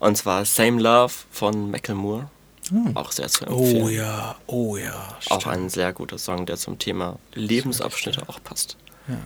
[0.00, 2.28] Und zwar Same Love von Macklemore.
[2.70, 2.96] Hm.
[2.96, 3.82] Auch sehr zu empfehlen.
[3.82, 5.16] Oh ja, oh ja.
[5.30, 5.54] Auch stimmt.
[5.56, 8.76] ein sehr guter Song, der zum Thema Lebensabschnitte auch passt.
[9.08, 9.16] Ja.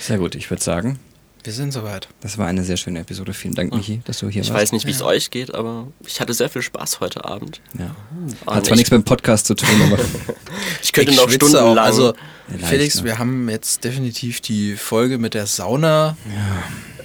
[0.00, 0.98] Sehr gut, ich würde sagen,
[1.44, 2.08] Wir sind soweit.
[2.20, 3.34] das war eine sehr schöne Episode.
[3.34, 4.62] Vielen Dank, Michi, dass du hier Ich warst.
[4.62, 7.60] weiß nicht, wie es euch geht, aber ich hatte sehr viel Spaß heute Abend.
[7.78, 7.94] Ja.
[8.14, 9.98] Und Hat zwar ich- nichts mit dem Podcast zu tun, aber
[10.82, 11.78] Ich könnte Ich noch stundenlang.
[11.78, 11.82] Auch.
[11.82, 12.14] Also,
[12.60, 13.04] Ja, Felix, ne?
[13.04, 16.16] wir haben jetzt definitiv die Folge mit der Sauna.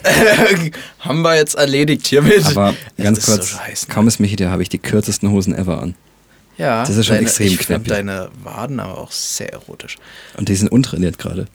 [0.99, 2.45] haben wir jetzt erledigt hiermit.
[2.45, 3.93] Aber ganz kurz, So scheiße, ne?
[3.93, 5.95] kaum ist Michi da, habe ich die kürzesten Hosen ever an.
[6.57, 7.83] ja, das ist schon deine, extrem Ich knapp.
[7.85, 9.97] deine Waden aber auch sehr erotisch.
[10.37, 11.45] Und die sind untrainiert gerade.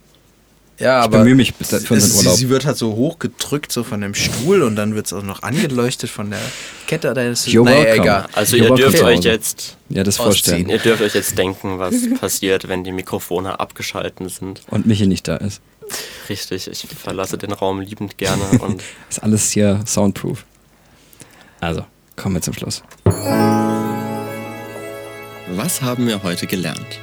[0.78, 2.34] Ja, Ich aber bemühe mich bis- für unseren Urlaub.
[2.34, 5.22] Sie, sie wird halt so hochgedrückt, so von dem Stuhl und dann wird es auch
[5.22, 6.40] noch angeleuchtet von der
[6.88, 7.08] Kette.
[7.08, 8.26] Ist, You're naja, egal.
[8.32, 9.12] also You're ihr dürft welcome.
[9.18, 10.68] euch jetzt Ja, das vorstellen.
[10.68, 14.62] ihr dürft euch jetzt denken, was passiert, wenn die Mikrofone abgeschalten sind.
[14.68, 15.60] Und Michi nicht da ist.
[16.28, 20.44] Richtig, ich verlasse den Raum liebend gerne und Ist alles hier soundproof.
[21.60, 21.84] Also,
[22.16, 22.82] kommen wir zum Schluss.
[25.54, 27.00] was haben wir heute gelernt?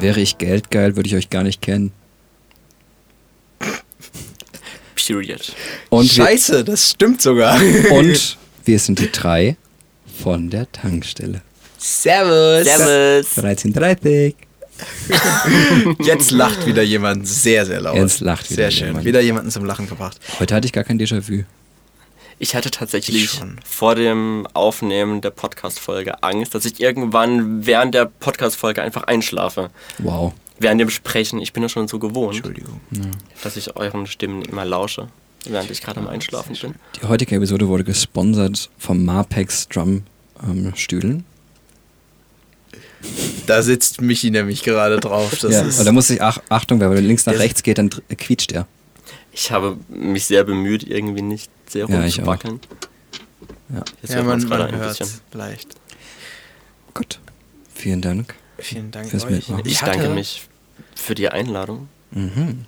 [0.00, 1.92] Wäre ich geldgeil, würde ich euch gar nicht kennen.
[4.94, 5.54] Period.
[5.90, 7.60] Und wir, Scheiße, das stimmt sogar.
[7.90, 9.56] und wir sind die drei
[10.22, 11.42] von der Tankstelle.
[11.78, 12.64] Servus.
[12.64, 13.38] Servus.
[13.38, 14.34] 13.30
[16.00, 17.96] Jetzt lacht wieder jemand sehr, sehr laut.
[17.96, 18.86] Jetzt lacht wieder Sehr schön.
[18.88, 19.04] jemand.
[19.04, 20.18] Wieder jemanden zum Lachen gebracht.
[20.38, 21.44] Heute hatte ich gar kein Déjà-vu.
[22.38, 28.06] Ich hatte tatsächlich Ich vor dem Aufnehmen der Podcast-Folge Angst, dass ich irgendwann während der
[28.06, 29.70] Podcast-Folge einfach einschlafe.
[29.98, 30.32] Wow.
[30.58, 31.40] Während dem Sprechen.
[31.40, 32.80] Ich bin ja schon so gewohnt, Entschuldigung.
[33.42, 35.08] dass ich euren Stimmen immer lausche,
[35.46, 36.74] während ich gerade am Einschlafen bin.
[37.00, 40.02] Die heutige Episode wurde gesponsert vom Marpex Drum
[40.42, 41.24] ähm, Stühlen.
[43.46, 45.38] Da sitzt Michi nämlich gerade drauf.
[45.40, 47.62] Das ja, ist und da muss ich, ach, Achtung, weil wenn du links nach rechts
[47.62, 48.66] geht, dann quietscht er.
[49.32, 52.60] Ich habe mich sehr bemüht, irgendwie nicht sehr Ja, ich rumzuwackeln.
[53.70, 53.82] Ja.
[54.02, 55.20] Jetzt ja, hört man, man ein hört bisschen.
[55.32, 55.74] leicht.
[56.94, 57.20] Gut.
[57.74, 58.34] Vielen Dank.
[58.58, 59.30] Vielen Dank Fürs euch.
[59.30, 59.66] Mitmachen.
[59.66, 60.48] Ich danke mich
[60.94, 61.88] für die Einladung.
[62.10, 62.66] Mhm.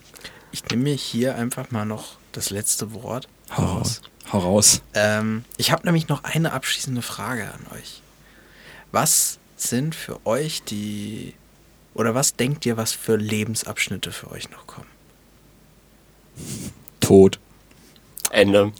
[0.51, 4.01] Ich nehme mir hier einfach mal noch das letzte Wort Hau raus.
[4.32, 4.82] Hau raus.
[4.95, 8.03] Ähm, ich habe nämlich noch eine abschließende Frage an euch.
[8.91, 11.34] Was sind für euch die
[11.94, 14.88] oder was denkt ihr, was für Lebensabschnitte für euch noch kommen?
[17.00, 17.38] Tod.
[18.30, 18.72] Ende.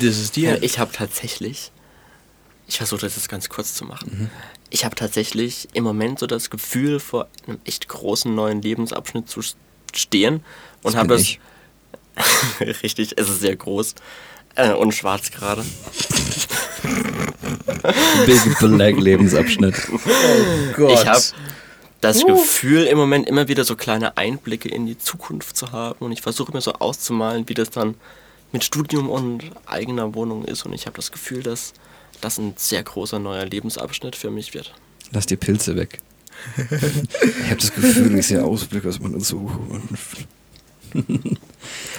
[0.00, 0.46] Das ist die.
[0.62, 1.70] Ich habe tatsächlich,
[2.66, 4.10] ich versuche das jetzt ganz kurz zu machen.
[4.18, 4.30] Mhm.
[4.70, 9.42] Ich habe tatsächlich im Moment so das Gefühl, vor einem echt großen neuen Lebensabschnitt zu
[9.94, 10.42] stehen
[10.82, 11.38] und habe ich.
[12.60, 13.94] richtig, es ist sehr groß
[14.54, 15.64] äh, und schwarz gerade.
[18.26, 19.74] Big Black Lebensabschnitt.
[20.76, 20.92] Gott.
[20.92, 21.22] Ich habe
[22.00, 26.12] das Gefühl, im Moment immer wieder so kleine Einblicke in die Zukunft zu haben und
[26.12, 27.94] ich versuche mir so auszumalen, wie das dann
[28.52, 31.72] mit Studium und eigener Wohnung ist und ich habe das Gefühl, dass
[32.20, 34.72] das ein sehr großer neuer Lebensabschnitt für mich wird.
[35.12, 36.00] Lass die Pilze weg.
[36.56, 40.26] ich habe das Gefühl, ich sehe Ausblick aus meiner Zukunft.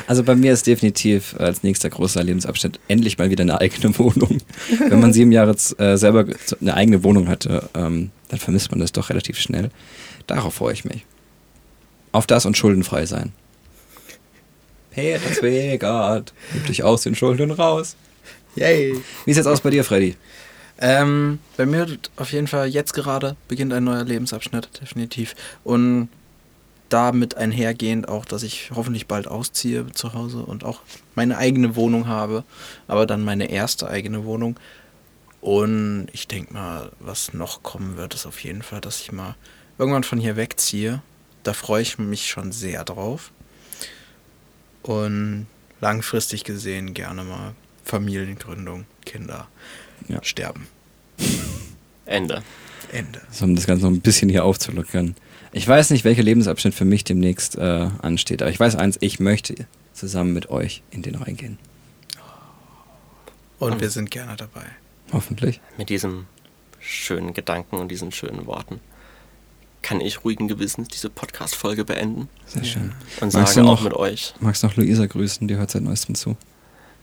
[0.07, 4.37] Also bei mir ist definitiv als nächster großer Lebensabschnitt endlich mal wieder eine eigene Wohnung.
[4.87, 6.25] Wenn man sieben Jahre äh, selber
[6.61, 9.69] eine eigene Wohnung hatte, ähm, dann vermisst man das doch relativ schnell.
[10.25, 11.05] Darauf freue ich mich.
[12.13, 13.33] Auf das und schuldenfrei sein.
[14.91, 17.95] Peter Zwegert, gib dich aus den Schulden raus.
[18.55, 18.95] Yay.
[19.25, 20.15] Wie sieht es aus bei dir, Freddy?
[20.79, 25.35] Ähm, bei mir auf jeden Fall jetzt gerade beginnt ein neuer Lebensabschnitt, definitiv.
[25.63, 26.09] Und
[26.89, 30.81] damit einhergehend auch, dass ich hoffentlich bald ausziehe zu Hause und auch
[31.15, 32.43] meine eigene Wohnung habe,
[32.87, 34.59] aber dann meine erste eigene Wohnung.
[35.41, 39.35] Und ich denke mal, was noch kommen wird, ist auf jeden Fall, dass ich mal
[39.77, 41.01] irgendwann von hier wegziehe.
[41.43, 43.31] Da freue ich mich schon sehr drauf.
[44.83, 45.47] Und
[45.81, 49.47] langfristig gesehen gerne mal Familiengründung, Kinder
[50.07, 50.23] ja.
[50.23, 50.67] sterben.
[52.05, 52.43] Ende.
[52.91, 53.21] Ende.
[53.31, 55.15] So, um das Ganze noch ein bisschen hier aufzulockern.
[55.51, 59.19] Ich weiß nicht, welcher Lebensabschnitt für mich demnächst äh, ansteht, aber ich weiß eins, ich
[59.19, 61.57] möchte zusammen mit euch in den reingehen.
[63.59, 64.65] Und wir sind gerne dabei.
[65.11, 65.61] Hoffentlich.
[65.77, 66.27] Mit diesem
[66.79, 68.79] schönen Gedanken und diesen schönen Worten
[69.81, 72.27] kann ich ruhigen Gewissens diese Podcast-Folge beenden.
[72.45, 72.93] Sehr schön.
[73.21, 74.33] Und magst sage noch, auch mit euch.
[74.39, 75.47] Magst du noch Luisa grüßen?
[75.47, 76.35] Die hört seit neuestem zu.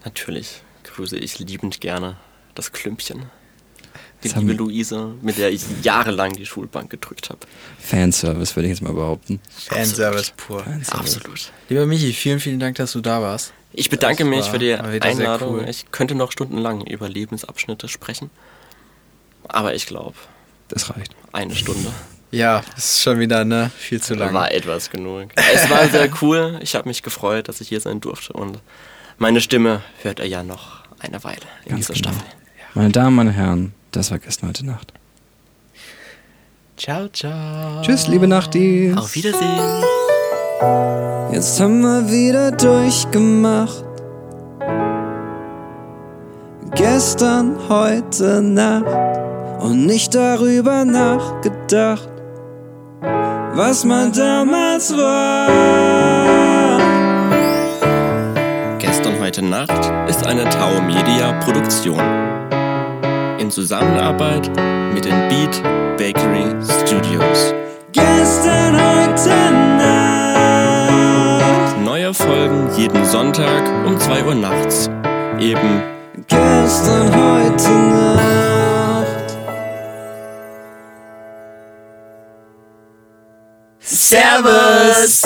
[0.05, 2.18] Natürlich grüße ich liebend gerne
[2.55, 3.25] das Klümpchen.
[4.25, 7.41] Die liebe Luise, mit der ich jahrelang die Schulbank gedrückt habe.
[7.79, 9.41] Fanservice, würde ich jetzt mal behaupten.
[9.66, 10.61] Fanservice pur.
[10.64, 11.16] Fanservice.
[11.16, 11.53] Absolut.
[11.68, 13.53] Lieber Michi, vielen, vielen Dank, dass du da warst.
[13.72, 15.57] Ich bedanke das mich für die Einladung.
[15.57, 15.68] Cool.
[15.68, 18.31] Ich könnte noch stundenlang über Lebensabschnitte sprechen.
[19.49, 20.16] Aber ich glaube,
[20.68, 21.14] das reicht.
[21.33, 21.93] Eine Stunde.
[22.31, 24.33] Ja, das ist schon wieder ne, viel zu lang.
[24.35, 25.29] War etwas genug.
[25.53, 26.59] Es war sehr cool.
[26.62, 28.33] Ich habe mich gefreut, dass ich hier sein durfte.
[28.33, 28.59] Und
[29.18, 32.09] meine Stimme hört er ja noch eine Weile in Ganz dieser genau.
[32.11, 32.29] Staffel.
[32.75, 34.92] Meine Damen, meine Herren, das war gestern heute Nacht.
[36.76, 37.82] Ciao, ciao.
[37.82, 38.97] Tschüss, liebe Nachtis.
[38.97, 39.84] Auf Wiedersehen.
[41.32, 43.84] Jetzt haben wir wieder durchgemacht.
[46.74, 48.86] Gestern, heute Nacht
[49.61, 52.09] und nicht darüber nachgedacht,
[53.01, 55.49] was man damals war.
[58.78, 62.24] Gestern, heute Nacht ist eine Tau Media Produktion
[63.45, 64.49] in Zusammenarbeit
[64.95, 65.62] mit den Beat
[65.99, 66.47] Bakery
[66.86, 67.53] Studios.
[67.92, 69.28] Gestern, heute
[69.76, 71.78] Nacht.
[71.84, 74.88] Neue Folgen jeden Sonntag um 2 Uhr nachts.
[75.38, 75.82] Eben
[76.26, 79.36] gestern, heute Nacht.
[83.80, 85.22] Servus!